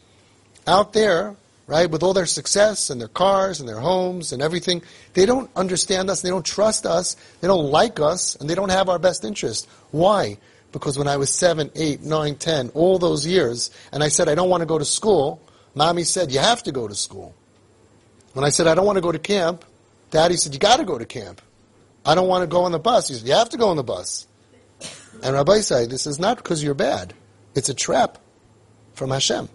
out 0.66 0.94
there, 0.94 1.37
right, 1.66 1.90
with 1.90 2.02
all 2.02 2.12
their 2.12 2.26
success 2.26 2.90
and 2.90 3.00
their 3.00 3.09
cars 3.09 3.61
and 3.61 3.68
their 3.68 3.81
homes 3.81 4.33
and 4.33 4.40
everything, 4.40 4.83
they 5.14 5.26
don't 5.26 5.50
understand 5.57 6.11
us, 6.11 6.22
they 6.22 6.29
don't 6.29 6.46
trust 6.46 6.87
us, 6.87 7.16
they 7.40 7.48
don't 7.48 7.70
like 7.70 7.98
us, 7.98 8.37
and 8.37 8.48
they 8.48 8.55
don't 8.55 8.70
have 8.70 8.88
our 8.88 8.98
best 8.98 9.24
interest. 9.24 9.68
Why? 9.90 10.38
Because 10.72 10.98
when 10.98 11.09
I 11.09 11.16
was 11.16 11.31
seven, 11.31 11.70
eight, 11.74 12.02
nine, 12.02 12.37
ten, 12.37 12.70
all 12.74 12.98
those 12.98 13.26
years, 13.26 13.70
and 13.92 14.02
I 14.02 14.09
said 14.09 14.29
I 14.29 14.35
don't 14.35 14.50
want 14.50 14.61
to 14.61 14.66
go 14.66 14.79
to 14.79 14.85
school, 14.85 15.40
mommy 15.74 16.05
said, 16.05 16.31
you 16.31 16.38
have 16.38 16.62
to 16.64 16.72
go 16.72 16.87
to 16.87 16.94
school. 16.94 17.35
When 18.35 18.44
I 18.44 18.50
said, 18.50 18.66
I 18.66 18.74
don't 18.74 18.87
want 18.87 18.96
to 18.96 19.02
go 19.02 19.12
to 19.12 19.18
camp, 19.18 19.64
Daddy 20.11 20.37
said, 20.37 20.52
you 20.52 20.61
got 20.61 20.76
to 20.76 20.85
go 20.85 20.98
to 20.98 21.07
camp. 21.07 21.40
I 22.05 22.14
don't 22.14 22.29
want 22.29 22.42
to 22.42 22.46
go 22.46 22.62
on 22.64 22.72
the 22.72 22.79
bus. 22.79 23.09
He 23.09 23.14
said, 23.14 23.26
you 23.26 23.35
have 23.35 23.48
to 23.50 23.57
go 23.57 23.68
on 23.68 23.76
the 23.76 23.83
bus. 23.83 24.26
And 25.22 25.35
Rabbi 25.35 25.61
said, 25.61 25.90
this 25.90 26.07
is 26.07 26.18
not 26.18 26.37
because 26.37 26.62
you're 26.62 26.74
bad. 26.74 27.14
It's 27.55 27.70
a 27.70 27.74
trap 27.74 28.18
from 28.92 29.11
Hashem. 29.11 29.48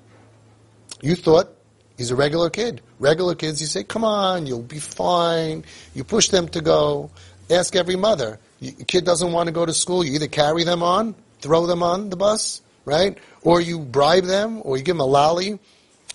You 1.02 1.16
thought 1.16 1.56
he's 2.02 2.12
a 2.12 2.16
regular 2.16 2.50
kid. 2.50 2.82
Regular 3.00 3.36
kids, 3.36 3.62
you 3.62 3.68
say, 3.68 3.84
come 3.84 4.04
on, 4.04 4.48
you'll 4.48 4.64
be 4.64 4.80
fine. 4.80 5.64
You 5.94 6.04
push 6.04 6.30
them 6.30 6.48
to 6.50 6.62
go. 6.62 7.12
Ask 7.50 7.76
every 7.76 7.96
mother. 7.96 8.40
Your 8.60 8.74
kid 8.86 9.06
doesn't 9.06 9.32
want 9.32 9.48
to 9.48 9.54
go 9.54 9.66
to 9.66 9.74
school. 9.74 10.04
You 10.04 10.14
either 10.14 10.28
carry 10.28 10.64
them 10.64 10.82
on, 10.82 11.14
throw 11.42 11.68
them 11.68 11.84
on 11.84 12.10
the 12.10 12.16
bus, 12.16 12.62
right? 12.86 13.18
Or 13.44 13.62
you 13.62 13.80
bribe 13.80 14.24
them, 14.24 14.62
or 14.64 14.78
you 14.78 14.84
give 14.84 14.96
them 14.96 15.02
a 15.02 15.06
lolly, 15.06 15.60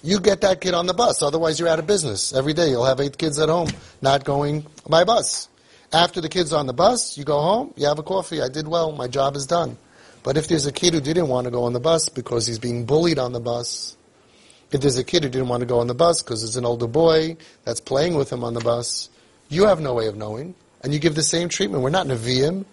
you 0.03 0.20
get 0.20 0.40
that 0.40 0.61
kid 0.61 0.75
on 0.75 0.87
the 0.87 0.94
bus. 0.94 1.22
Otherwise, 1.22 1.59
you're 1.59 1.68
out 1.68 1.79
of 1.79 1.87
business. 1.87 2.33
Every 2.33 2.53
day, 2.53 2.70
you'll 2.70 2.85
have 2.85 3.01
eight 3.01 3.16
kids 3.16 3.38
at 3.38 3.49
home 3.49 3.68
not 4.03 4.25
going 4.25 4.66
by 4.88 5.05
bus. 5.05 5.49
After 5.92 6.20
the 6.20 6.29
kid's 6.29 6.53
on 6.53 6.66
the 6.66 6.72
bus, 6.72 7.16
you 7.16 7.25
go 7.25 7.40
home, 7.40 7.72
you 7.77 7.87
have 7.87 7.99
a 7.99 8.03
coffee. 8.03 8.42
I 8.42 8.49
did 8.49 8.66
well. 8.66 8.92
My 8.92 9.07
job 9.07 9.37
is 9.37 9.46
done. 9.46 9.79
But 10.22 10.37
if 10.37 10.49
there's 10.49 10.66
a 10.66 10.72
kid 10.72 10.94
who 10.94 11.01
didn't 11.01 11.29
want 11.29 11.44
to 11.44 11.53
go 11.53 11.64
on 11.64 11.72
the 11.72 11.81
bus 11.81 12.09
because 12.09 12.46
he's 12.46 12.59
being 12.59 12.87
bullied 12.87 13.18
on 13.18 13.33
the 13.33 13.40
bus, 13.40 13.96
if 14.72 14.81
there's 14.81 14.98
a 14.98 15.05
kid 15.05 15.22
who 15.22 15.29
didn't 15.29 15.48
want 15.48 15.61
to 15.61 15.66
go 15.66 15.79
on 15.79 15.87
the 15.87 15.94
bus 15.94 16.22
because 16.22 16.42
there's 16.42 16.57
an 16.57 16.64
older 16.64 16.87
boy 16.87 17.37
that's 17.64 17.81
playing 17.81 18.14
with 18.16 18.33
him 18.33 18.42
on 18.42 18.55
the 18.55 18.61
bus, 18.61 19.09
you 19.48 19.66
have 19.66 19.81
no 19.81 19.94
way 19.94 20.07
of 20.07 20.16
knowing. 20.16 20.55
And 20.83 20.92
you 20.92 21.00
give 21.00 21.14
the 21.14 21.22
same 21.22 21.48
treatment. 21.48 21.83
We're 21.83 21.90
not 21.90 22.07
Nevi'im. 22.07 22.64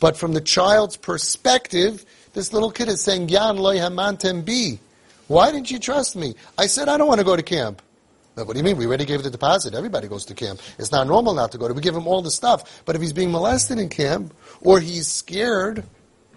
But 0.00 0.16
from 0.16 0.32
the 0.32 0.40
child's 0.40 0.96
perspective, 0.96 2.04
this 2.32 2.52
little 2.52 2.70
kid 2.70 2.88
is 2.88 3.00
saying, 3.02 3.28
Yan 3.28 3.58
loy 3.58 3.76
hamantem 3.76 4.44
bi. 4.44 4.78
Why 5.28 5.52
didn't 5.52 5.70
you 5.70 5.78
trust 5.78 6.16
me? 6.16 6.34
I 6.58 6.66
said, 6.66 6.88
I 6.88 6.96
don't 6.96 7.06
want 7.06 7.20
to 7.20 7.24
go 7.24 7.36
to 7.36 7.42
camp. 7.42 7.82
what 8.34 8.52
do 8.52 8.58
you 8.58 8.64
mean? 8.64 8.76
We 8.76 8.86
already 8.86 9.04
gave 9.04 9.22
the 9.22 9.30
deposit. 9.30 9.74
Everybody 9.74 10.08
goes 10.08 10.24
to 10.26 10.34
camp. 10.34 10.60
It's 10.78 10.90
not 10.90 11.06
normal 11.06 11.34
not 11.34 11.52
to 11.52 11.58
go 11.58 11.68
to. 11.68 11.74
We 11.74 11.82
give 11.82 11.94
him 11.94 12.08
all 12.08 12.22
the 12.22 12.30
stuff. 12.30 12.82
But 12.84 12.96
if 12.96 13.02
he's 13.02 13.12
being 13.12 13.30
molested 13.30 13.78
in 13.78 13.90
camp, 13.90 14.34
or 14.60 14.80
he's 14.80 15.06
scared, 15.06 15.84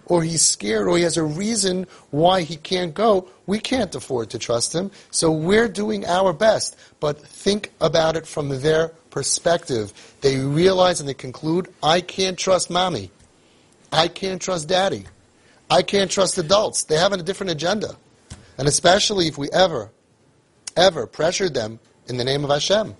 or 0.06 0.24
he's 0.24 0.42
scared, 0.42 0.88
or 0.88 0.98
he 0.98 1.04
has 1.04 1.18
a 1.18 1.24
reason 1.24 1.88
why 2.12 2.42
he 2.42 2.58
can't 2.58 2.94
go, 2.94 3.28
we 3.46 3.60
can't 3.60 3.94
afford 3.96 4.30
to 4.32 4.40
trust 4.40 4.74
him. 4.74 4.92
So 5.12 5.32
we're 5.32 5.68
doing 5.68 6.06
our 6.06 6.34
best. 6.34 6.76
But 7.00 7.20
think 7.20 7.72
about 7.82 8.16
it 8.16 8.28
from 8.28 8.50
their 8.62 8.90
perspective. 9.10 9.94
They 10.22 10.40
realize 10.40 11.00
and 11.00 11.08
they 11.08 11.14
conclude, 11.14 11.74
I 11.82 12.02
can't 12.02 12.38
trust 12.38 12.70
mommy. 12.70 13.12
I 13.92 14.08
can't 14.08 14.42
trust 14.42 14.68
daddy. 14.68 15.06
I 15.70 15.82
can't 15.82 16.10
trust 16.10 16.38
adults. 16.38 16.84
They 16.84 16.98
have 16.98 17.14
a 17.14 17.18
different 17.18 17.52
agenda. 17.52 17.96
And 18.58 18.68
especially 18.68 19.28
if 19.28 19.38
we 19.38 19.50
ever, 19.52 19.92
ever 20.76 21.08
pressured 21.08 21.54
them 21.54 21.80
in 22.08 22.18
the 22.18 22.24
name 22.24 22.44
of 22.44 22.50
Hashem. 22.50 22.96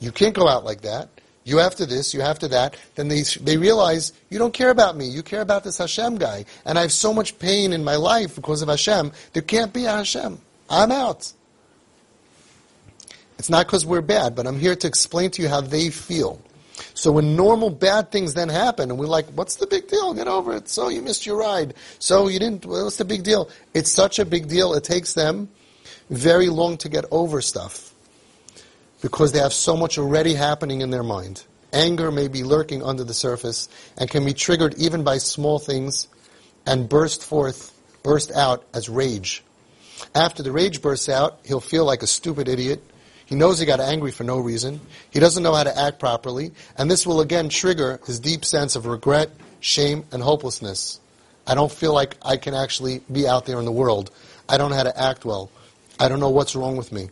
You 0.00 0.12
can't 0.12 0.34
go 0.34 0.48
out 0.48 0.64
like 0.64 0.80
that. 0.82 1.08
You 1.44 1.58
have 1.58 1.74
to 1.76 1.86
this, 1.86 2.12
you 2.12 2.20
have 2.20 2.38
to 2.40 2.48
that. 2.48 2.76
Then 2.94 3.08
they, 3.08 3.22
they 3.40 3.56
realize, 3.56 4.12
you 4.28 4.38
don't 4.38 4.52
care 4.52 4.70
about 4.70 4.96
me. 4.96 5.08
You 5.08 5.22
care 5.22 5.40
about 5.40 5.64
this 5.64 5.78
Hashem 5.78 6.18
guy. 6.18 6.44
And 6.64 6.78
I 6.78 6.82
have 6.82 6.92
so 6.92 7.14
much 7.14 7.38
pain 7.38 7.72
in 7.72 7.82
my 7.82 7.96
life 7.96 8.36
because 8.36 8.62
of 8.62 8.68
Hashem. 8.68 9.12
There 9.32 9.42
can't 9.42 9.72
be 9.72 9.86
a 9.86 9.92
Hashem. 9.92 10.38
I'm 10.68 10.92
out. 10.92 11.32
It's 13.38 13.48
not 13.48 13.66
because 13.66 13.86
we're 13.86 14.02
bad, 14.02 14.36
but 14.36 14.46
I'm 14.46 14.58
here 14.58 14.76
to 14.76 14.86
explain 14.86 15.30
to 15.32 15.42
you 15.42 15.48
how 15.48 15.62
they 15.62 15.88
feel. 15.88 16.42
So 16.94 17.12
when 17.12 17.36
normal 17.36 17.70
bad 17.70 18.12
things 18.12 18.34
then 18.34 18.50
happen, 18.50 18.90
and 18.90 18.98
we're 18.98 19.06
like, 19.06 19.26
what's 19.28 19.56
the 19.56 19.66
big 19.66 19.88
deal? 19.88 20.12
Get 20.12 20.28
over 20.28 20.54
it. 20.54 20.68
So 20.68 20.88
you 20.88 21.00
missed 21.00 21.24
your 21.24 21.38
ride. 21.38 21.74
So 21.98 22.28
you 22.28 22.38
didn't, 22.38 22.66
what's 22.66 22.96
the 22.96 23.04
big 23.04 23.22
deal? 23.22 23.48
It's 23.72 23.90
such 23.90 24.18
a 24.18 24.26
big 24.26 24.48
deal, 24.48 24.74
it 24.74 24.84
takes 24.84 25.14
them 25.14 25.48
very 26.10 26.48
long 26.48 26.76
to 26.78 26.88
get 26.88 27.04
over 27.10 27.40
stuff. 27.40 27.89
Because 29.02 29.32
they 29.32 29.38
have 29.38 29.52
so 29.52 29.76
much 29.76 29.98
already 29.98 30.34
happening 30.34 30.80
in 30.80 30.90
their 30.90 31.02
mind. 31.02 31.44
Anger 31.72 32.10
may 32.10 32.28
be 32.28 32.42
lurking 32.42 32.82
under 32.82 33.04
the 33.04 33.14
surface 33.14 33.68
and 33.96 34.10
can 34.10 34.24
be 34.24 34.34
triggered 34.34 34.74
even 34.74 35.04
by 35.04 35.18
small 35.18 35.58
things 35.58 36.08
and 36.66 36.88
burst 36.88 37.24
forth, 37.24 37.72
burst 38.02 38.32
out 38.32 38.64
as 38.74 38.88
rage. 38.88 39.42
After 40.14 40.42
the 40.42 40.52
rage 40.52 40.82
bursts 40.82 41.08
out, 41.08 41.38
he'll 41.44 41.60
feel 41.60 41.84
like 41.84 42.02
a 42.02 42.06
stupid 42.06 42.48
idiot 42.48 42.82
he 43.30 43.36
knows 43.36 43.60
he 43.60 43.64
got 43.64 43.78
angry 43.78 44.10
for 44.10 44.24
no 44.24 44.40
reason. 44.40 44.80
He 45.12 45.20
doesn't 45.20 45.44
know 45.44 45.54
how 45.54 45.62
to 45.62 45.78
act 45.78 46.00
properly. 46.00 46.50
And 46.76 46.90
this 46.90 47.06
will 47.06 47.20
again 47.20 47.48
trigger 47.48 48.00
his 48.04 48.18
deep 48.18 48.44
sense 48.44 48.74
of 48.74 48.86
regret, 48.86 49.30
shame, 49.60 50.04
and 50.10 50.20
hopelessness. 50.20 50.98
I 51.46 51.54
don't 51.54 51.70
feel 51.70 51.94
like 51.94 52.16
I 52.22 52.36
can 52.38 52.54
actually 52.54 53.02
be 53.10 53.28
out 53.28 53.46
there 53.46 53.60
in 53.60 53.66
the 53.66 53.72
world. 53.72 54.10
I 54.48 54.58
don't 54.58 54.70
know 54.70 54.76
how 54.76 54.82
to 54.82 55.00
act 55.00 55.24
well. 55.24 55.48
I 56.00 56.08
don't 56.08 56.18
know 56.18 56.30
what's 56.30 56.56
wrong 56.56 56.76
with 56.76 56.90
me. 56.90 57.10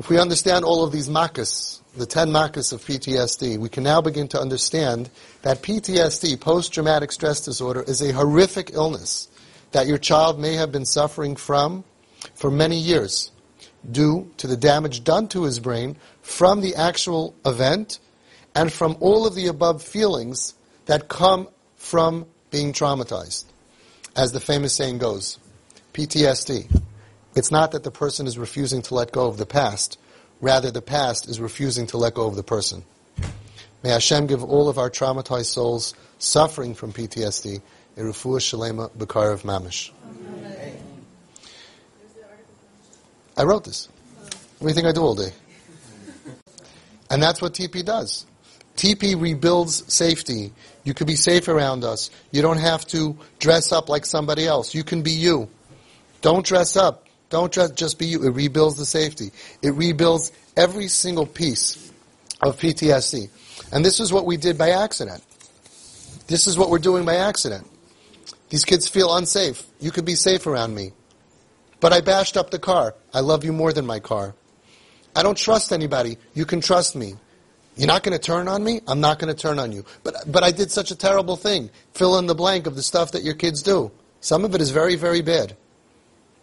If 0.00 0.08
we 0.08 0.18
understand 0.18 0.64
all 0.64 0.82
of 0.82 0.92
these 0.92 1.10
makas, 1.10 1.82
the 1.94 2.06
10 2.06 2.30
makas 2.30 2.72
of 2.72 2.82
PTSD, 2.82 3.58
we 3.58 3.68
can 3.68 3.82
now 3.82 4.00
begin 4.00 4.28
to 4.28 4.40
understand 4.40 5.10
that 5.42 5.60
PTSD, 5.60 6.40
post-traumatic 6.40 7.12
stress 7.12 7.42
disorder, 7.42 7.82
is 7.82 8.00
a 8.00 8.10
horrific 8.10 8.70
illness 8.72 9.28
that 9.72 9.86
your 9.86 9.98
child 9.98 10.40
may 10.40 10.54
have 10.54 10.72
been 10.72 10.86
suffering 10.86 11.36
from 11.36 11.84
for 12.34 12.50
many 12.50 12.78
years 12.78 13.30
due 13.92 14.32
to 14.38 14.46
the 14.46 14.56
damage 14.56 15.04
done 15.04 15.28
to 15.28 15.42
his 15.42 15.60
brain 15.60 15.98
from 16.22 16.62
the 16.62 16.76
actual 16.76 17.34
event 17.44 17.98
and 18.54 18.72
from 18.72 18.96
all 19.00 19.26
of 19.26 19.34
the 19.34 19.48
above 19.48 19.82
feelings 19.82 20.54
that 20.86 21.10
come 21.10 21.46
from 21.76 22.24
being 22.50 22.72
traumatized. 22.72 23.44
As 24.16 24.32
the 24.32 24.40
famous 24.40 24.72
saying 24.72 24.96
goes, 24.96 25.38
PTSD. 25.92 26.80
It's 27.34 27.50
not 27.50 27.72
that 27.72 27.84
the 27.84 27.90
person 27.90 28.26
is 28.26 28.38
refusing 28.38 28.82
to 28.82 28.94
let 28.94 29.12
go 29.12 29.26
of 29.26 29.36
the 29.36 29.46
past, 29.46 29.98
rather, 30.40 30.70
the 30.70 30.82
past 30.82 31.28
is 31.28 31.40
refusing 31.40 31.86
to 31.88 31.96
let 31.96 32.14
go 32.14 32.26
of 32.26 32.36
the 32.36 32.42
person. 32.42 32.84
May 33.82 33.90
Hashem 33.90 34.26
give 34.26 34.44
all 34.44 34.68
of 34.68 34.78
our 34.78 34.90
traumatized 34.90 35.46
souls 35.46 35.94
suffering 36.18 36.74
from 36.74 36.92
PTSD 36.92 37.62
a 37.96 38.00
refuah 38.00 38.40
shalema 38.40 38.90
b'karav 38.90 39.42
mamish. 39.42 39.90
I 43.36 43.44
wrote 43.44 43.64
this. 43.64 43.88
What 44.58 44.60
do 44.60 44.68
you 44.68 44.74
think 44.74 44.86
I 44.86 44.92
do 44.92 45.02
all 45.02 45.14
day? 45.14 45.32
And 47.10 47.22
that's 47.22 47.40
what 47.40 47.54
TP 47.54 47.84
does. 47.84 48.26
TP 48.76 49.20
rebuilds 49.20 49.92
safety. 49.92 50.52
You 50.84 50.94
can 50.94 51.06
be 51.06 51.16
safe 51.16 51.48
around 51.48 51.84
us. 51.84 52.10
You 52.30 52.42
don't 52.42 52.58
have 52.58 52.86
to 52.88 53.16
dress 53.38 53.72
up 53.72 53.88
like 53.88 54.06
somebody 54.06 54.46
else. 54.46 54.74
You 54.74 54.84
can 54.84 55.02
be 55.02 55.10
you. 55.10 55.48
Don't 56.20 56.44
dress 56.44 56.76
up. 56.76 57.06
Don't 57.30 57.52
just 57.52 57.98
be 57.98 58.06
you. 58.06 58.24
It 58.24 58.30
rebuilds 58.30 58.76
the 58.76 58.84
safety. 58.84 59.30
It 59.62 59.70
rebuilds 59.70 60.32
every 60.56 60.88
single 60.88 61.26
piece 61.26 61.92
of 62.42 62.58
PTSD. 62.58 63.30
And 63.72 63.84
this 63.84 64.00
is 64.00 64.12
what 64.12 64.26
we 64.26 64.36
did 64.36 64.58
by 64.58 64.70
accident. 64.70 65.22
This 66.26 66.46
is 66.46 66.58
what 66.58 66.70
we're 66.70 66.78
doing 66.78 67.04
by 67.04 67.16
accident. 67.16 67.66
These 68.48 68.64
kids 68.64 68.88
feel 68.88 69.14
unsafe. 69.14 69.64
You 69.80 69.92
could 69.92 70.04
be 70.04 70.16
safe 70.16 70.46
around 70.46 70.74
me. 70.74 70.92
But 71.78 71.92
I 71.92 72.00
bashed 72.00 72.36
up 72.36 72.50
the 72.50 72.58
car. 72.58 72.94
I 73.14 73.20
love 73.20 73.44
you 73.44 73.52
more 73.52 73.72
than 73.72 73.86
my 73.86 74.00
car. 74.00 74.34
I 75.14 75.22
don't 75.22 75.38
trust 75.38 75.72
anybody. 75.72 76.18
You 76.34 76.44
can 76.44 76.60
trust 76.60 76.96
me. 76.96 77.14
You're 77.76 77.86
not 77.86 78.02
going 78.02 78.18
to 78.18 78.22
turn 78.22 78.48
on 78.48 78.62
me? 78.62 78.80
I'm 78.88 79.00
not 79.00 79.18
going 79.20 79.34
to 79.34 79.40
turn 79.40 79.58
on 79.58 79.72
you. 79.72 79.84
But, 80.02 80.14
but 80.26 80.42
I 80.42 80.50
did 80.50 80.70
such 80.70 80.90
a 80.90 80.96
terrible 80.96 81.36
thing. 81.36 81.70
Fill 81.94 82.18
in 82.18 82.26
the 82.26 82.34
blank 82.34 82.66
of 82.66 82.74
the 82.74 82.82
stuff 82.82 83.12
that 83.12 83.22
your 83.22 83.34
kids 83.34 83.62
do. 83.62 83.90
Some 84.20 84.44
of 84.44 84.54
it 84.54 84.60
is 84.60 84.70
very, 84.70 84.96
very 84.96 85.22
bad. 85.22 85.56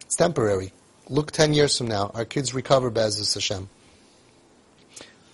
It's 0.01 0.15
temporary. 0.15 0.71
Look 1.09 1.31
10 1.31 1.53
years 1.53 1.77
from 1.77 1.87
now. 1.87 2.11
Our 2.13 2.25
kids 2.25 2.53
recover, 2.53 2.89
Be'ezus 2.89 3.33
Hashem. 3.33 3.69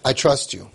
I 0.05 0.13
trust 0.13 0.53
you. 0.53 0.69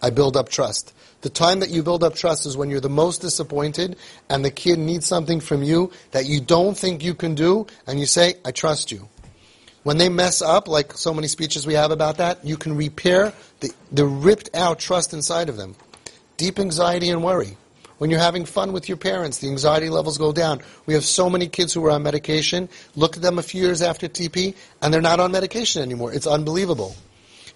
I 0.00 0.10
build 0.10 0.36
up 0.36 0.48
trust. 0.48 0.94
The 1.22 1.30
time 1.30 1.60
that 1.60 1.70
you 1.70 1.82
build 1.82 2.02
up 2.02 2.14
trust 2.14 2.46
is 2.46 2.56
when 2.56 2.70
you're 2.70 2.80
the 2.80 2.88
most 2.88 3.20
disappointed 3.20 3.96
and 4.28 4.44
the 4.44 4.50
kid 4.50 4.78
needs 4.78 5.06
something 5.06 5.40
from 5.40 5.62
you 5.62 5.92
that 6.12 6.26
you 6.26 6.40
don't 6.40 6.76
think 6.76 7.04
you 7.04 7.14
can 7.14 7.34
do, 7.34 7.66
and 7.86 8.00
you 8.00 8.06
say, 8.06 8.34
I 8.44 8.52
trust 8.52 8.90
you. 8.90 9.08
When 9.82 9.98
they 9.98 10.08
mess 10.08 10.42
up, 10.42 10.68
like 10.68 10.92
so 10.92 11.12
many 11.12 11.26
speeches 11.26 11.66
we 11.66 11.74
have 11.74 11.90
about 11.90 12.18
that, 12.18 12.44
you 12.44 12.56
can 12.56 12.76
repair 12.76 13.32
the, 13.60 13.70
the 13.92 14.06
ripped 14.06 14.50
out 14.54 14.78
trust 14.78 15.12
inside 15.12 15.48
of 15.48 15.56
them. 15.56 15.74
Deep 16.36 16.58
anxiety 16.58 17.10
and 17.10 17.24
worry. 17.24 17.56
When 18.00 18.08
you're 18.08 18.18
having 18.18 18.46
fun 18.46 18.72
with 18.72 18.88
your 18.88 18.96
parents, 18.96 19.40
the 19.40 19.48
anxiety 19.48 19.90
levels 19.90 20.16
go 20.16 20.32
down. 20.32 20.62
We 20.86 20.94
have 20.94 21.04
so 21.04 21.28
many 21.28 21.48
kids 21.48 21.74
who 21.74 21.84
are 21.84 21.90
on 21.90 22.02
medication. 22.02 22.70
Look 22.96 23.16
at 23.16 23.22
them 23.22 23.38
a 23.38 23.42
few 23.42 23.60
years 23.60 23.82
after 23.82 24.08
TP, 24.08 24.54
and 24.80 24.94
they're 24.94 25.02
not 25.02 25.20
on 25.20 25.32
medication 25.32 25.82
anymore. 25.82 26.10
It's 26.10 26.26
unbelievable. 26.26 26.96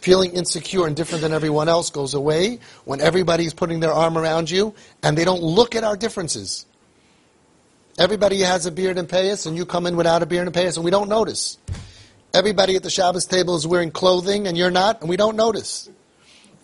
Feeling 0.00 0.33
insecure 0.33 0.87
and 0.87 0.94
different 0.94 1.22
than 1.22 1.33
everyone 1.33 1.70
else 1.70 1.88
goes 1.88 2.12
away 2.12 2.59
when 2.85 3.00
everybody's 3.00 3.54
putting 3.54 3.80
their 3.80 3.94
arm 3.94 4.18
around 4.18 4.50
you 4.50 4.74
and 5.02 5.16
they 5.16 5.24
don't 5.24 5.42
look 5.42 5.74
at 5.74 5.83
our 5.83 5.96
differences. 5.96 6.66
Everybody 7.98 8.40
has 8.40 8.66
a 8.66 8.70
beard 8.70 8.98
and 8.98 9.09
payas, 9.09 9.46
and 9.46 9.57
you 9.57 9.64
come 9.64 9.87
in 9.87 9.96
without 9.96 10.22
a 10.22 10.26
beard 10.26 10.46
and 10.46 10.54
payas, 10.54 10.76
and 10.76 10.85
we 10.85 10.90
don't 10.90 11.09
notice. 11.09 11.57
Everybody 12.35 12.76
at 12.76 12.83
the 12.83 12.90
Shabbos 12.90 13.24
table 13.24 13.57
is 13.57 13.66
wearing 13.66 13.90
clothing, 13.90 14.46
and 14.46 14.59
you're 14.59 14.70
not, 14.70 15.00
and 15.00 15.09
we 15.09 15.16
don't 15.16 15.37
notice. 15.37 15.88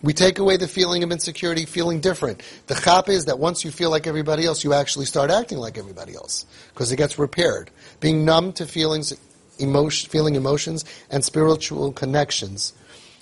We 0.03 0.13
take 0.13 0.39
away 0.39 0.57
the 0.57 0.67
feeling 0.67 1.03
of 1.03 1.11
insecurity, 1.11 1.65
feeling 1.65 1.99
different. 1.99 2.41
The 2.67 2.75
chap 2.75 3.07
is 3.07 3.25
that 3.25 3.37
once 3.37 3.63
you 3.63 3.69
feel 3.69 3.91
like 3.91 4.07
everybody 4.07 4.45
else, 4.45 4.63
you 4.63 4.73
actually 4.73 5.05
start 5.05 5.29
acting 5.29 5.59
like 5.59 5.77
everybody 5.77 6.15
else 6.15 6.45
because 6.73 6.91
it 6.91 6.95
gets 6.95 7.19
repaired. 7.19 7.69
Being 7.99 8.25
numb 8.25 8.53
to 8.53 8.65
feelings, 8.65 9.13
emotion, 9.59 10.09
feeling 10.09 10.35
emotions, 10.35 10.85
and 11.11 11.23
spiritual 11.23 11.91
connections 11.91 12.73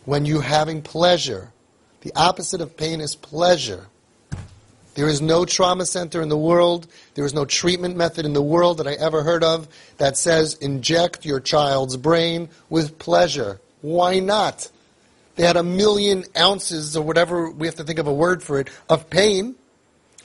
when 0.06 0.26
you're 0.26 0.42
having 0.42 0.82
pleasure. 0.82 1.52
The 2.02 2.13
opposite 2.15 2.62
of 2.62 2.78
pain 2.78 3.02
is 3.02 3.15
pleasure. 3.15 3.88
There 4.96 5.08
is 5.08 5.22
no 5.22 5.46
trauma 5.46 5.86
center 5.86 6.22
in 6.22 6.30
the 6.30 6.38
world, 6.38 6.88
there 7.13 7.26
is 7.26 7.34
no 7.34 7.46
treatment 7.46 7.96
method 7.96 8.26
in 8.26 8.34
the 8.34 8.42
world 8.42 8.78
that 8.78 8.88
I 8.88 8.94
ever 8.94 9.24
heard 9.24 9.44
of 9.44 9.68
that 9.98 10.18
says 10.18 10.56
inject 10.56 11.26
your 11.26 11.39
child's 11.39 11.96
brain 11.98 12.50
with 12.70 12.98
pleasure. 13.00 13.60
Why 13.82 14.20
not? 14.20 14.70
They 15.39 15.45
had 15.45 15.56
a 15.56 15.63
million 15.63 16.25
ounces 16.38 16.97
or 16.97 17.02
whatever, 17.02 17.49
we 17.49 17.65
have 17.65 17.75
to 17.75 17.86
think 17.86 17.97
of 17.97 18.08
a 18.08 18.13
word 18.13 18.43
for 18.43 18.60
it, 18.60 18.69
of 18.89 19.10
pain, 19.10 19.56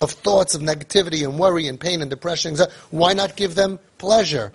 of 0.00 0.11
thoughts 0.11 0.57
of 0.57 0.61
negativity 0.61 1.22
and 1.22 1.38
worry 1.38 1.68
and 1.68 1.79
pain 1.79 2.03
and 2.03 2.11
depression. 2.11 2.57
Why 2.90 3.12
not 3.12 3.37
give 3.37 3.55
them 3.55 3.79
pleasure? 3.98 4.50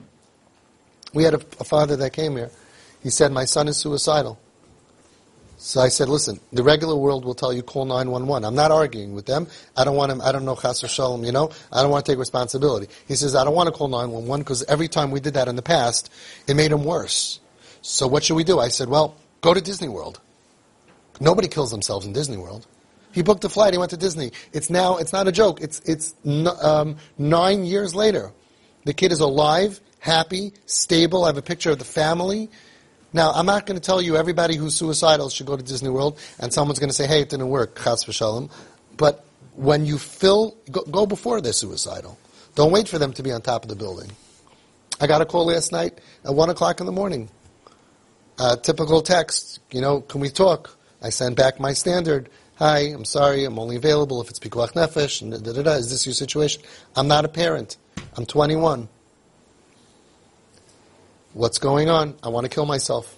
We 1.14 1.24
had 1.24 1.34
a, 1.34 1.38
a 1.62 1.64
father 1.64 1.96
that 1.96 2.12
came 2.12 2.36
here. 2.36 2.52
He 3.02 3.10
said, 3.10 3.32
My 3.32 3.46
son 3.46 3.70
is 3.70 3.78
suicidal. 3.78 4.38
So 5.56 5.80
I 5.80 5.88
said, 5.88 6.10
listen, 6.10 6.42
the 6.52 6.62
regular 6.64 6.98
world 6.98 7.24
will 7.24 7.36
tell 7.36 7.54
you 7.54 7.64
call 7.64 7.86
911. 7.86 8.44
I'm 8.44 8.54
not 8.54 8.72
arguing 8.72 9.14
with 9.14 9.28
them. 9.28 9.48
I 9.78 9.86
don't 9.86 9.96
want 9.96 10.12
him, 10.12 10.20
I 10.22 10.34
don't 10.34 10.44
know 10.44 10.58
Chas 10.58 10.82
Shalom, 10.90 11.24
you 11.24 11.32
know? 11.32 11.52
I 11.72 11.82
don't 11.82 11.92
want 11.92 12.06
to 12.06 12.12
take 12.12 12.20
responsibility. 12.20 12.88
He 13.08 13.16
says, 13.16 13.34
I 13.34 13.46
don't 13.46 13.56
want 13.56 13.68
to 13.68 13.74
call 13.74 13.88
911 13.88 14.44
because 14.44 14.64
every 14.66 14.90
time 14.90 15.10
we 15.10 15.22
did 15.22 15.36
that 15.36 15.48
in 15.48 15.56
the 15.56 15.62
past, 15.62 16.12
it 16.48 16.56
made 16.56 16.74
him 16.74 16.84
worse. 16.84 17.40
So 17.82 18.08
what 18.08 18.26
should 18.26 18.36
we 18.36 18.44
do? 18.44 18.60
I 18.60 18.68
said, 18.68 18.90
well, 18.90 19.16
go 19.40 19.54
to 19.54 19.62
Disney 19.62 19.88
World. 19.88 20.20
Nobody 21.20 21.48
kills 21.48 21.72
themselves 21.72 22.06
in 22.06 22.14
Disney 22.14 22.38
World. 22.38 22.66
He 23.12 23.24
booked 23.24 23.44
a 23.44 23.50
flight, 23.50 23.74
he 23.74 23.80
went 23.80 23.92
to 23.92 23.98
Disney. 23.98 24.32
It's 24.54 24.70
now, 24.70 24.98
it's 24.98 25.12
not 25.12 25.28
a 25.28 25.32
joke. 25.32 25.62
It's, 25.62 25.80
it's 25.80 26.14
um, 26.62 26.98
nine 27.18 27.66
years 27.66 27.96
later. 27.96 28.32
The 28.86 28.94
kid 28.94 29.12
is 29.12 29.20
alive, 29.20 29.82
happy, 30.00 30.54
stable. 30.66 31.24
I 31.24 31.28
have 31.28 31.38
a 31.38 31.42
picture 31.42 31.72
of 31.72 31.80
the 31.80 31.86
family. 31.86 32.50
Now, 33.12 33.32
I'm 33.32 33.46
not 33.46 33.66
going 33.66 33.80
to 33.80 33.86
tell 33.86 34.02
you 34.02 34.16
everybody 34.16 34.56
who's 34.56 34.76
suicidal 34.76 35.30
should 35.30 35.48
go 35.48 35.58
to 35.58 35.64
Disney 35.64 35.90
World, 35.90 36.20
and 36.40 36.54
someone's 36.54 36.80
going 36.80 36.92
to 36.92 36.96
say, 36.96 37.08
hey, 37.08 37.22
it 37.22 37.30
didn't 37.30 37.50
work, 37.50 37.76
chas 37.76 38.06
v'shalom. 38.06 38.52
But 38.98 39.26
when 39.56 39.86
you 39.86 39.98
fill, 39.98 40.56
go, 40.72 40.84
go, 40.84 41.06
before 41.06 41.42
they're 41.42 41.54
suicidal. 41.54 42.18
Don't 42.56 42.72
wait 42.72 42.88
for 42.88 43.00
them 43.00 43.14
to 43.14 43.24
be 43.24 43.32
on 43.32 43.42
top 43.42 43.64
of 43.64 43.70
the 43.70 43.76
building. 43.76 44.12
I 45.02 45.08
got 45.08 45.22
a 45.22 45.26
call 45.26 45.46
last 45.46 45.72
night 45.72 46.00
at 46.24 46.34
1 46.34 46.50
o'clock 46.50 46.80
in 46.80 46.86
the 46.86 46.92
morning. 46.92 47.30
Uh, 48.38 48.56
typical 48.58 49.02
text, 49.02 49.60
you 49.72 49.82
know, 49.82 50.02
can 50.02 50.22
we 50.22 50.30
talk? 50.30 50.78
I 51.02 51.10
send 51.10 51.36
back 51.36 51.60
my 51.60 51.74
standard. 51.74 52.30
Hi, 52.56 52.80
I'm 52.80 53.06
sorry, 53.06 53.46
I'm 53.46 53.58
only 53.58 53.78
available 53.78 54.22
if 54.22 54.30
it's 54.30 54.40
pikuach 54.40 54.74
nefesh, 54.74 55.22
and 55.22 55.32
da 55.32 55.54
da 55.54 55.62
da. 55.62 55.72
Is 55.74 55.90
this 55.90 56.06
your 56.06 56.14
situation? 56.14 56.62
I'm 56.96 57.08
not 57.08 57.24
a 57.24 57.30
parent. 57.30 57.78
I'm 58.18 58.26
21. 58.26 58.90
What's 61.34 61.58
going 61.58 61.90
on? 61.90 62.16
I 62.22 62.30
want 62.30 62.46
to 62.46 62.50
kill 62.50 62.66
myself. 62.66 63.16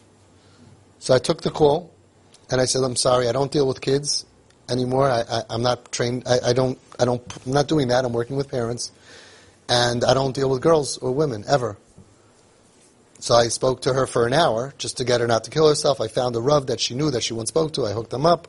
So 0.99 1.15
I 1.15 1.17
took 1.17 1.41
the 1.41 1.49
call, 1.49 1.91
and 2.51 2.61
I 2.61 2.65
said, 2.65 2.83
I'm 2.83 2.95
sorry, 2.95 3.27
I 3.27 3.31
don't 3.31 3.51
deal 3.51 3.67
with 3.67 3.81
kids 3.81 4.25
anymore. 4.69 5.09
I, 5.09 5.43
am 5.49 5.63
not 5.63 5.91
trained. 5.91 6.23
I, 6.27 6.49
I, 6.49 6.53
don't. 6.53 6.77
I 6.99 7.05
don't. 7.05 7.21
I'm 7.45 7.53
not 7.53 7.67
doing 7.67 7.87
that. 7.87 8.05
I'm 8.05 8.13
working 8.13 8.35
with 8.35 8.51
parents, 8.51 8.91
and 9.67 10.03
I 10.03 10.13
don't 10.13 10.35
deal 10.35 10.49
with 10.49 10.61
girls 10.61 10.99
or 10.99 11.11
women 11.11 11.45
ever. 11.47 11.77
So 13.21 13.35
I 13.35 13.49
spoke 13.49 13.83
to 13.83 13.93
her 13.93 14.07
for 14.07 14.25
an 14.25 14.33
hour 14.33 14.73
just 14.79 14.97
to 14.97 15.03
get 15.03 15.21
her 15.21 15.27
not 15.27 15.43
to 15.43 15.51
kill 15.51 15.69
herself. 15.69 16.01
I 16.01 16.07
found 16.07 16.35
a 16.35 16.41
Rav 16.41 16.67
that 16.67 16.79
she 16.79 16.95
knew 16.95 17.11
that 17.11 17.21
she 17.21 17.33
once 17.33 17.49
spoke 17.49 17.71
to. 17.73 17.85
I 17.85 17.91
hooked 17.91 18.09
them 18.09 18.25
up. 18.25 18.47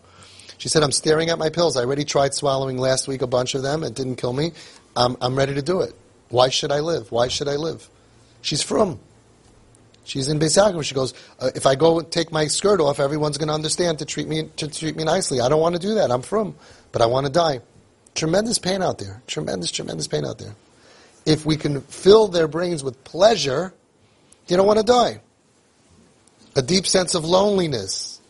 She 0.57 0.71
said, 0.71 0.83
I'm 0.83 0.93
staring 0.93 1.29
at 1.29 1.39
my 1.39 1.51
pills. 1.51 1.77
I 1.77 1.83
already 1.83 2.07
tried 2.07 2.33
swallowing 2.33 2.79
last 2.79 3.07
week 3.07 3.21
a 3.21 3.27
bunch 3.27 3.55
of 3.55 3.63
them. 3.63 3.85
It 3.85 3.95
didn't 3.95 4.17
kill 4.17 4.33
me. 4.33 4.53
I'm, 4.97 5.19
I'm 5.21 5.37
ready 5.37 5.55
to 5.55 5.63
do 5.63 5.83
it. 5.83 5.95
Why 6.31 6.49
should 6.49 6.73
I 6.73 6.81
live? 6.81 7.13
Why 7.13 7.29
should 7.29 7.49
I 7.49 7.57
live? 7.57 7.87
She's 8.41 8.63
frum. 8.63 8.99
She's 10.05 10.29
in 10.29 10.39
Beis. 10.39 10.85
She 10.85 10.95
goes, 10.95 11.13
uh, 11.39 11.51
if 11.55 11.67
I 11.67 11.75
go 11.75 12.01
take 12.01 12.33
my 12.33 12.47
skirt 12.47 12.81
off, 12.81 12.99
everyone's 12.99 13.37
going 13.37 13.49
to 13.49 13.55
understand 13.55 13.99
to 13.99 14.07
treat 14.07 14.27
me 14.27 14.49
to 14.57 14.69
treat 14.69 14.97
me 14.97 15.05
nicely. 15.05 15.41
I 15.43 15.51
don't 15.51 15.61
want 15.61 15.75
to 15.75 15.81
do 15.81 15.97
that. 15.97 16.11
I'm 16.11 16.23
frum, 16.23 16.57
but 16.93 17.03
I 17.03 17.07
want 17.07 17.27
to 17.27 17.33
die. 17.33 17.61
Tremendous 18.15 18.59
pain 18.59 18.83
out 18.83 18.99
there. 18.99 19.23
Tremendous, 19.27 19.71
tremendous 19.71 20.09
pain 20.09 20.25
out 20.25 20.39
there. 20.39 20.55
If 21.27 21.45
we 21.45 21.57
can 21.57 21.83
fill 21.83 22.29
their 22.29 22.49
brains 22.49 22.83
with 22.83 23.05
pleasure, 23.05 23.75
they 24.47 24.57
don't 24.57 24.67
want 24.67 24.79
to 24.79 24.85
die. 24.85 25.21
A 26.57 26.63
deep 26.63 26.87
sense 26.87 27.15
of 27.15 27.25
loneliness. 27.25 28.21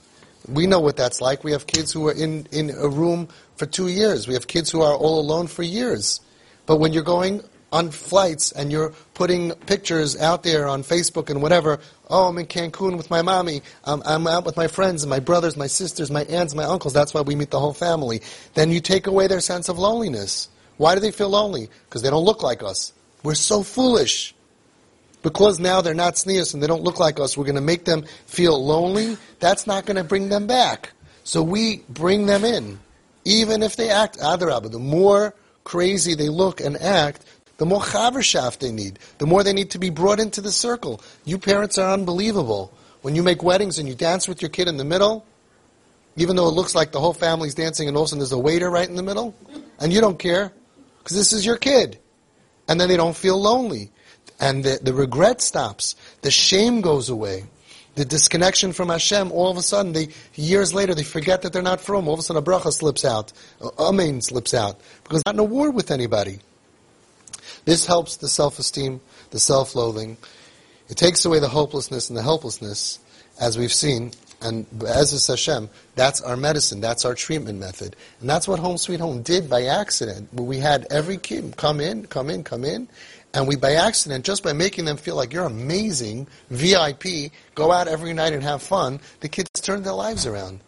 We 0.48 0.66
know 0.66 0.80
what 0.80 0.96
that's 0.96 1.20
like. 1.20 1.44
We 1.44 1.52
have 1.52 1.66
kids 1.66 1.92
who 1.92 2.08
are 2.08 2.12
in, 2.12 2.46
in 2.52 2.70
a 2.70 2.88
room 2.88 3.28
for 3.56 3.66
two 3.66 3.88
years. 3.88 4.26
We 4.26 4.34
have 4.34 4.46
kids 4.46 4.70
who 4.70 4.82
are 4.82 4.94
all 4.94 5.20
alone 5.20 5.46
for 5.46 5.62
years. 5.62 6.20
But 6.66 6.76
when 6.76 6.92
you're 6.92 7.02
going 7.02 7.42
on 7.72 7.90
flights 7.90 8.52
and 8.52 8.70
you're 8.70 8.92
putting 9.14 9.52
pictures 9.66 10.20
out 10.20 10.42
there 10.42 10.68
on 10.68 10.82
Facebook 10.82 11.30
and 11.30 11.40
whatever, 11.42 11.80
oh, 12.10 12.28
I'm 12.28 12.38
in 12.38 12.46
Cancun 12.46 12.96
with 12.96 13.10
my 13.10 13.22
mommy, 13.22 13.62
um, 13.84 14.02
I'm 14.04 14.26
out 14.26 14.44
with 14.44 14.56
my 14.56 14.68
friends 14.68 15.02
and 15.02 15.10
my 15.10 15.20
brothers, 15.20 15.56
my 15.56 15.66
sisters, 15.66 16.10
my 16.10 16.24
aunts, 16.24 16.54
my 16.54 16.64
uncles, 16.64 16.92
that's 16.92 17.14
why 17.14 17.22
we 17.22 17.34
meet 17.34 17.50
the 17.50 17.58
whole 17.58 17.72
family, 17.72 18.20
then 18.54 18.70
you 18.70 18.80
take 18.80 19.06
away 19.06 19.26
their 19.26 19.40
sense 19.40 19.68
of 19.68 19.78
loneliness. 19.78 20.48
Why 20.76 20.94
do 20.94 21.00
they 21.00 21.10
feel 21.10 21.30
lonely? 21.30 21.68
Because 21.84 22.02
they 22.02 22.10
don't 22.10 22.24
look 22.24 22.42
like 22.42 22.62
us. 22.62 22.92
We're 23.22 23.34
so 23.34 23.62
foolish. 23.62 24.34
Because 25.22 25.60
now 25.60 25.80
they're 25.80 25.94
not 25.94 26.18
sneers 26.18 26.52
and 26.52 26.62
they 26.62 26.66
don't 26.66 26.82
look 26.82 26.98
like 26.98 27.20
us, 27.20 27.36
we're 27.36 27.44
going 27.44 27.54
to 27.54 27.60
make 27.60 27.84
them 27.84 28.04
feel 28.26 28.62
lonely. 28.64 29.16
That's 29.38 29.66
not 29.66 29.86
going 29.86 29.96
to 29.96 30.04
bring 30.04 30.28
them 30.28 30.46
back. 30.46 30.90
So 31.24 31.42
we 31.42 31.84
bring 31.88 32.26
them 32.26 32.44
in. 32.44 32.80
Even 33.24 33.62
if 33.62 33.76
they 33.76 33.88
act 33.88 34.18
adarabah, 34.18 34.72
the 34.72 34.80
more 34.80 35.34
crazy 35.62 36.16
they 36.16 36.28
look 36.28 36.60
and 36.60 36.76
act, 36.76 37.24
the 37.58 37.66
more 37.66 37.80
chavershaft 37.80 38.58
they 38.58 38.72
need, 38.72 38.98
the 39.18 39.26
more 39.26 39.44
they 39.44 39.52
need 39.52 39.70
to 39.70 39.78
be 39.78 39.90
brought 39.90 40.18
into 40.18 40.40
the 40.40 40.50
circle. 40.50 41.00
You 41.24 41.38
parents 41.38 41.78
are 41.78 41.92
unbelievable. 41.92 42.72
When 43.02 43.14
you 43.14 43.22
make 43.22 43.44
weddings 43.44 43.78
and 43.78 43.88
you 43.88 43.94
dance 43.94 44.26
with 44.26 44.42
your 44.42 44.48
kid 44.48 44.66
in 44.66 44.76
the 44.76 44.84
middle, 44.84 45.24
even 46.16 46.34
though 46.34 46.48
it 46.48 46.54
looks 46.54 46.74
like 46.74 46.90
the 46.90 46.98
whole 46.98 47.12
family's 47.12 47.54
dancing 47.54 47.86
and 47.86 47.96
all 47.96 48.02
of 48.02 48.06
a 48.06 48.08
sudden 48.10 48.18
there's 48.18 48.32
a 48.32 48.38
waiter 48.38 48.68
right 48.68 48.88
in 48.88 48.96
the 48.96 49.02
middle, 49.04 49.36
and 49.78 49.92
you 49.92 50.00
don't 50.00 50.18
care, 50.18 50.52
because 50.98 51.16
this 51.16 51.32
is 51.32 51.46
your 51.46 51.56
kid. 51.56 52.00
And 52.66 52.80
then 52.80 52.88
they 52.88 52.96
don't 52.96 53.16
feel 53.16 53.40
lonely. 53.40 53.91
And 54.42 54.64
the, 54.64 54.80
the 54.82 54.92
regret 54.92 55.40
stops. 55.40 55.94
The 56.22 56.32
shame 56.32 56.80
goes 56.80 57.08
away. 57.08 57.44
The 57.94 58.04
disconnection 58.04 58.72
from 58.72 58.88
Hashem, 58.88 59.30
all 59.30 59.50
of 59.50 59.56
a 59.56 59.62
sudden, 59.62 59.92
they, 59.92 60.08
years 60.34 60.74
later, 60.74 60.94
they 60.94 61.04
forget 61.04 61.42
that 61.42 61.52
they're 61.52 61.62
not 61.62 61.80
frum. 61.80 62.08
All 62.08 62.14
of 62.14 62.20
a 62.20 62.22
sudden, 62.22 62.42
a 62.42 62.44
bracha 62.44 62.72
slips 62.72 63.04
out. 63.04 63.32
Amen 63.78 64.20
slips 64.20 64.52
out. 64.52 64.80
Because 65.04 65.22
they're 65.22 65.32
not 65.32 65.44
in 65.44 65.48
a 65.48 65.54
war 65.54 65.70
with 65.70 65.92
anybody. 65.92 66.40
This 67.66 67.86
helps 67.86 68.16
the 68.16 68.28
self-esteem, 68.28 69.00
the 69.30 69.38
self-loathing. 69.38 70.16
It 70.88 70.96
takes 70.96 71.24
away 71.24 71.38
the 71.38 71.48
hopelessness 71.48 72.08
and 72.10 72.16
the 72.16 72.22
helplessness, 72.22 72.98
as 73.40 73.56
we've 73.56 73.72
seen. 73.72 74.10
And 74.40 74.66
as 74.84 75.12
is 75.12 75.28
Hashem, 75.28 75.70
that's 75.94 76.20
our 76.20 76.36
medicine, 76.36 76.80
that's 76.80 77.04
our 77.04 77.14
treatment 77.14 77.60
method. 77.60 77.94
And 78.20 78.28
that's 78.28 78.48
what 78.48 78.58
Home 78.58 78.76
Sweet 78.76 78.98
Home 78.98 79.22
did 79.22 79.48
by 79.48 79.66
accident. 79.66 80.34
We 80.34 80.58
had 80.58 80.88
every 80.90 81.16
kid 81.16 81.56
come 81.56 81.80
in, 81.80 82.06
come 82.06 82.28
in, 82.28 82.42
come 82.42 82.64
in, 82.64 82.88
And 83.34 83.48
we, 83.48 83.56
by 83.56 83.72
accident, 83.72 84.24
just 84.24 84.42
by 84.42 84.52
making 84.52 84.84
them 84.84 84.96
feel 84.96 85.16
like 85.16 85.32
you're 85.32 85.46
amazing, 85.46 86.26
VIP, 86.50 87.32
go 87.54 87.72
out 87.72 87.88
every 87.88 88.12
night 88.12 88.34
and 88.34 88.42
have 88.42 88.62
fun, 88.62 89.00
the 89.20 89.28
kids 89.28 89.48
turn 89.60 89.82
their 89.82 89.94
lives 89.94 90.26
around. 90.26 90.60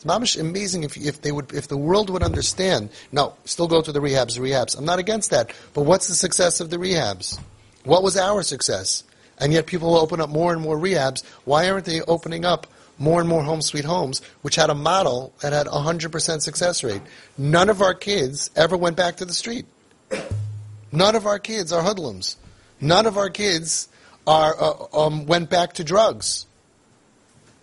It's 0.00 0.36
amazing 0.36 0.84
if, 0.84 0.96
if 0.96 1.22
they 1.22 1.32
would, 1.32 1.52
if 1.52 1.66
the 1.66 1.76
world 1.76 2.10
would 2.10 2.22
understand. 2.22 2.90
No, 3.10 3.34
still 3.44 3.66
go 3.66 3.82
to 3.82 3.90
the 3.90 4.00
rehabs, 4.00 4.38
rehabs. 4.38 4.78
I'm 4.78 4.84
not 4.84 5.00
against 5.00 5.30
that. 5.30 5.52
But 5.74 5.82
what's 5.82 6.06
the 6.06 6.14
success 6.14 6.60
of 6.60 6.70
the 6.70 6.76
rehabs? 6.76 7.38
What 7.84 8.02
was 8.04 8.16
our 8.16 8.42
success? 8.42 9.02
And 9.38 9.52
yet 9.52 9.66
people 9.66 9.90
will 9.90 9.98
open 9.98 10.20
up 10.20 10.30
more 10.30 10.52
and 10.52 10.62
more 10.62 10.78
rehabs. 10.78 11.24
Why 11.44 11.68
aren't 11.68 11.84
they 11.84 12.00
opening 12.02 12.44
up 12.44 12.68
more 12.98 13.20
and 13.20 13.28
more 13.28 13.42
home 13.42 13.62
sweet 13.62 13.84
homes, 13.84 14.20
which 14.42 14.56
had 14.56 14.70
a 14.70 14.74
model 14.74 15.32
that 15.40 15.52
had 15.52 15.66
a 15.66 15.70
100% 15.70 16.42
success 16.42 16.84
rate? 16.84 17.02
None 17.36 17.68
of 17.68 17.82
our 17.82 17.94
kids 17.94 18.50
ever 18.54 18.76
went 18.76 18.96
back 18.96 19.16
to 19.16 19.24
the 19.24 19.34
street. 19.34 19.66
None 20.92 21.16
of 21.16 21.26
our 21.26 21.38
kids 21.38 21.72
are 21.72 21.82
hoodlums. 21.82 22.36
None 22.80 23.06
of 23.06 23.16
our 23.16 23.30
kids 23.30 23.88
are, 24.26 24.54
uh, 24.58 25.06
um, 25.06 25.26
went 25.26 25.50
back 25.50 25.74
to 25.74 25.84
drugs. 25.84 26.46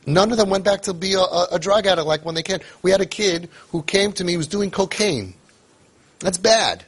None 0.05 0.31
of 0.31 0.37
them 0.37 0.49
went 0.49 0.63
back 0.63 0.81
to 0.83 0.93
be 0.93 1.13
a, 1.13 1.21
a, 1.21 1.57
drug 1.59 1.87
addict 1.87 2.05
like 2.05 2.23
when 2.23 2.35
they 2.35 2.43
can. 2.43 2.59
We 2.83 2.91
had 2.91 3.01
a 3.01 3.07
kid 3.07 3.49
who 3.69 3.81
came 3.81 4.11
to 4.13 4.23
me 4.23 4.33
who 4.33 4.37
was 4.37 4.47
doing 4.47 4.69
cocaine. 4.69 5.33
That's 6.19 6.37
bad. 6.37 6.83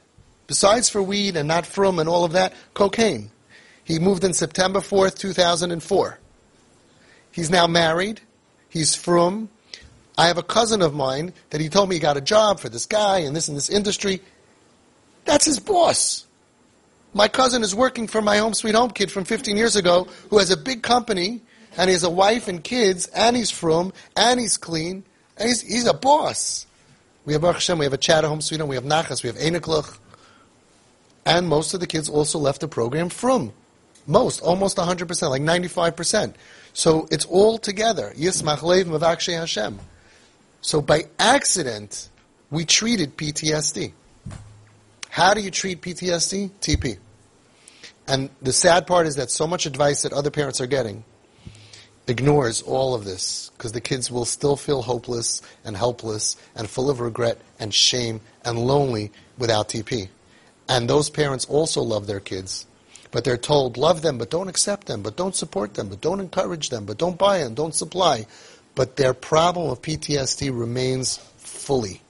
Besides 0.45 0.88
for 0.89 1.02
weed 1.02 1.36
and 1.36 1.47
not 1.47 1.65
from 1.65 1.97
and 1.97 2.08
all 2.08 2.23
of 2.23 2.34
that, 2.34 2.54
cocaine. 2.76 3.32
He 3.84 3.97
moved 3.97 4.23
in 4.23 4.34
September 4.34 4.80
4th, 4.82 5.17
2004. 5.17 6.19
He's 7.32 7.50
now 7.50 7.65
married. 7.65 8.21
He's 8.69 8.93
frum. 8.93 9.50
I 10.17 10.28
have 10.28 10.38
a 10.38 10.43
cousin 10.43 10.82
of 10.82 10.93
mine 10.93 11.34
that 11.50 11.62
he 11.62 11.69
told 11.69 11.89
me 11.89 11.95
he 11.95 12.00
got 12.00 12.17
a 12.17 12.21
job 12.21 12.60
for 12.60 12.69
this 12.69 12.86
guy 12.86 13.19
and 13.19 13.36
this 13.36 13.47
and 13.47 13.58
this 13.58 13.69
industry. 13.69 14.21
That's 15.26 15.45
his 15.45 15.60
boss. 15.60 16.27
My 17.13 17.28
cousin 17.28 17.63
is 17.63 17.74
working 17.74 18.08
for 18.08 18.22
my 18.22 18.38
home 18.38 18.54
sweet 18.54 18.76
home 18.76 18.91
kid 18.91 19.12
frum 19.12 19.26
15 19.26 19.58
years 19.58 19.76
ago 19.76 20.08
who 20.30 20.38
has 20.39 20.52
a 20.52 20.58
big 20.58 20.84
company 20.84 21.41
and 21.78 21.89
he 21.89 21.93
has 21.93 22.04
a 22.04 22.10
wife 22.10 22.48
and 22.48 22.63
kids 22.63 23.08
and 23.08 23.36
he's 23.36 23.52
frum 23.52 23.93
and 24.15 24.39
he's 24.39 24.58
clean 24.58 25.04
and 25.38 25.48
he's, 25.48 25.62
he's 25.62 25.88
a 25.88 25.93
boss. 25.93 26.65
We 27.26 27.34
have 27.34 27.41
Baruch 27.41 27.56
Hashem, 27.56 27.78
we 27.78 27.86
have 27.86 27.93
a 27.93 27.98
chat 27.98 28.24
at 28.24 28.28
home 28.28 28.41
sweet 28.41 28.60
home, 28.60 28.70
we 28.70 28.76
have 28.76 28.86
Nachas, 28.86 29.24
we 29.24 29.28
have 29.28 29.38
Einiklach. 29.38 29.98
And 31.26 31.48
most 31.48 31.74
of 31.74 31.82
the 31.82 31.88
kids 31.88 32.10
also 32.10 32.39
left 32.39 32.62
the 32.62 32.67
program 32.67 33.10
from. 33.10 33.52
Most, 34.06 34.41
almost 34.41 34.78
100%, 34.78 35.30
like 35.30 35.41
95%. 35.41 36.34
So 36.72 37.08
it's 37.12 37.26
all 37.26 37.58
together. 37.58 38.13
Yismach 38.15 38.63
Lev 38.63 38.88
Mevakshei 38.88 39.38
Hashem. 39.38 39.80
So 40.62 40.82
by 40.82 41.08
accident, 41.20 42.10
we 42.50 42.63
treated 42.63 43.17
PTSD. 43.17 43.91
How 45.10 45.34
do 45.34 45.41
you 45.41 45.52
treat 45.52 45.82
PTSD? 45.82 46.52
TP. 46.62 46.98
And 48.08 48.30
the 48.41 48.54
sad 48.54 48.88
part 48.88 49.08
is 49.08 49.15
that 49.15 49.32
so 49.32 49.48
much 49.48 49.65
advice 49.65 50.04
that 50.04 50.13
other 50.13 50.32
parents 50.32 50.62
are 50.62 50.67
getting 50.67 51.04
ignores 52.08 52.62
all 52.62 52.96
of 52.96 53.04
this 53.04 53.52
because 53.58 53.74
the 53.74 53.82
kids 53.82 54.10
will 54.10 54.26
still 54.26 54.56
feel 54.56 54.82
hopeless 54.82 55.41
and 55.65 55.76
helpless 55.76 56.38
and 56.56 56.70
full 56.70 56.89
of 56.89 57.00
regret 57.00 57.38
and 57.60 57.74
shame 57.74 58.22
and 58.46 58.58
lonely 58.58 59.12
without 59.38 59.70
TP. 59.70 60.08
And 60.70 60.89
those 60.89 61.10
parents 61.10 61.46
also 61.46 61.82
love 61.82 62.08
their 62.08 62.20
kids, 62.20 62.65
but 63.12 63.24
they're 63.24 63.38
told, 63.38 63.78
love 63.78 64.02
them, 64.02 64.17
but 64.17 64.30
don't 64.30 64.48
accept 64.48 64.88
them, 64.88 65.02
but 65.02 65.17
don't 65.17 65.36
support 65.36 65.74
them, 65.74 65.89
but 65.89 66.02
don't 66.02 66.20
encourage 66.20 66.70
them, 66.70 66.86
but 66.86 66.98
don't 66.98 67.17
buy 67.17 67.39
them, 67.39 67.54
don't 67.54 67.76
supply. 67.76 68.26
But 68.76 68.96
their 68.96 69.13
problem 69.13 69.70
of 69.70 69.82
PTSD 69.82 70.58
remains 70.58 71.17
fully. 71.38 72.02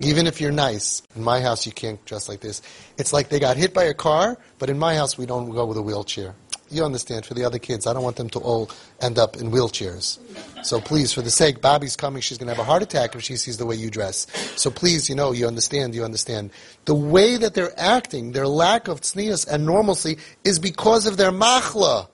Even 0.00 0.26
if 0.26 0.40
you're 0.40 0.52
nice, 0.52 1.02
in 1.16 1.24
my 1.24 1.40
house 1.40 1.66
you 1.66 1.72
can't 1.72 2.02
dress 2.04 2.28
like 2.28 2.40
this. 2.40 2.62
It's 2.98 3.12
like 3.12 3.28
they 3.28 3.40
got 3.40 3.56
hit 3.56 3.74
by 3.74 3.84
a 3.84 3.94
car, 3.94 4.38
but 4.58 4.70
in 4.70 4.78
my 4.78 4.94
house 4.94 5.18
we 5.18 5.26
don't 5.26 5.50
go 5.50 5.64
with 5.66 5.76
a 5.76 5.82
wheelchair. 5.82 6.34
You 6.70 6.84
understand, 6.84 7.24
for 7.24 7.32
the 7.32 7.44
other 7.44 7.58
kids, 7.58 7.86
I 7.86 7.94
don't 7.94 8.02
want 8.02 8.16
them 8.16 8.28
to 8.30 8.38
all 8.40 8.70
end 9.00 9.18
up 9.18 9.36
in 9.36 9.50
wheelchairs. 9.50 10.18
So 10.62 10.80
please, 10.80 11.14
for 11.14 11.22
the 11.22 11.30
sake, 11.30 11.62
Bobby's 11.62 11.96
coming, 11.96 12.20
she's 12.20 12.36
going 12.36 12.48
to 12.48 12.54
have 12.54 12.62
a 12.62 12.68
heart 12.68 12.82
attack 12.82 13.14
if 13.14 13.22
she 13.22 13.36
sees 13.36 13.56
the 13.56 13.64
way 13.64 13.74
you 13.74 13.90
dress. 13.90 14.26
So 14.56 14.70
please, 14.70 15.08
you 15.08 15.14
know, 15.14 15.32
you 15.32 15.46
understand, 15.46 15.94
you 15.94 16.04
understand. 16.04 16.50
The 16.84 16.94
way 16.94 17.38
that 17.38 17.54
they're 17.54 17.72
acting, 17.78 18.32
their 18.32 18.46
lack 18.46 18.86
of 18.86 19.00
tznius 19.00 19.48
and 19.48 19.64
normalcy, 19.64 20.18
is 20.44 20.58
because 20.58 21.06
of 21.06 21.16
their 21.16 21.32
machla. 21.32 22.08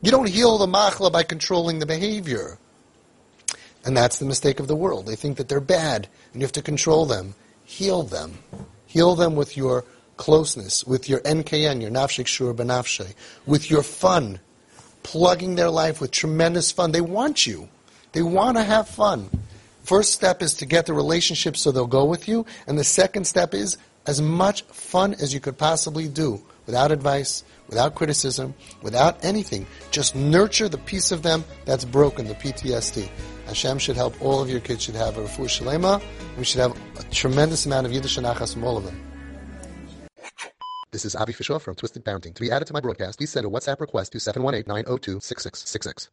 You 0.00 0.10
don't 0.10 0.28
heal 0.28 0.56
the 0.56 0.66
machla 0.66 1.12
by 1.12 1.22
controlling 1.22 1.80
the 1.80 1.86
behavior. 1.86 2.58
And 3.84 3.96
that's 3.96 4.18
the 4.18 4.26
mistake 4.26 4.60
of 4.60 4.68
the 4.68 4.76
world. 4.76 5.06
They 5.06 5.16
think 5.16 5.36
that 5.38 5.48
they're 5.48 5.60
bad 5.60 6.08
and 6.32 6.40
you 6.40 6.44
have 6.44 6.52
to 6.52 6.62
control 6.62 7.06
them. 7.06 7.34
Heal 7.64 8.02
them. 8.02 8.38
Heal 8.86 9.14
them 9.14 9.36
with 9.36 9.56
your 9.56 9.84
closeness, 10.16 10.84
with 10.84 11.08
your 11.08 11.20
NKN, 11.20 11.80
your 11.80 11.90
nafshik 11.90 12.26
shur 12.26 12.52
benafshe, 12.52 13.14
with 13.46 13.70
your 13.70 13.82
fun, 13.82 14.38
plugging 15.02 15.54
their 15.54 15.70
life 15.70 16.00
with 16.00 16.10
tremendous 16.10 16.70
fun. 16.70 16.92
They 16.92 17.00
want 17.00 17.46
you. 17.46 17.68
They 18.12 18.22
want 18.22 18.58
to 18.58 18.62
have 18.62 18.88
fun. 18.88 19.30
First 19.82 20.12
step 20.12 20.42
is 20.42 20.54
to 20.54 20.66
get 20.66 20.86
the 20.86 20.92
relationship 20.92 21.56
so 21.56 21.72
they'll 21.72 21.86
go 21.86 22.04
with 22.04 22.28
you, 22.28 22.44
and 22.66 22.78
the 22.78 22.84
second 22.84 23.24
step 23.24 23.54
is 23.54 23.78
as 24.06 24.20
much 24.20 24.62
fun 24.62 25.14
as 25.14 25.32
you 25.32 25.40
could 25.40 25.56
possibly 25.56 26.06
do, 26.06 26.42
without 26.66 26.92
advice, 26.92 27.42
without 27.68 27.94
criticism, 27.94 28.54
without 28.82 29.24
anything. 29.24 29.66
Just 29.90 30.14
nurture 30.14 30.68
the 30.68 30.78
piece 30.78 31.12
of 31.12 31.22
them 31.22 31.44
that's 31.64 31.84
broken, 31.84 32.26
the 32.26 32.34
PTSD. 32.34 33.08
Hashem 33.50 33.80
should 33.80 33.96
help 33.96 34.14
all 34.22 34.40
of 34.40 34.48
your 34.48 34.60
kids 34.60 34.84
should 34.84 34.94
have 34.94 35.18
a 35.18 35.22
refuah 35.22 35.48
shalema. 35.48 36.00
We 36.38 36.44
should 36.44 36.60
have 36.60 36.70
a 37.00 37.02
tremendous 37.10 37.66
amount 37.66 37.84
of 37.84 37.92
Yiddish 37.92 38.16
and 38.16 38.24
from 38.24 38.62
all 38.62 38.76
of 38.76 38.84
them. 38.84 38.96
This 40.92 41.04
is 41.04 41.16
Avi 41.16 41.32
Fishoff 41.32 41.62
from 41.62 41.74
Twisted 41.74 42.04
Parenting. 42.04 42.32
To 42.32 42.40
be 42.40 42.52
added 42.52 42.66
to 42.66 42.72
my 42.72 42.80
broadcast, 42.80 43.18
please 43.18 43.30
send 43.30 43.44
a 43.44 43.48
WhatsApp 43.48 43.80
request 43.80 44.12
to 44.12 44.18
718-902-6666. 44.18 46.10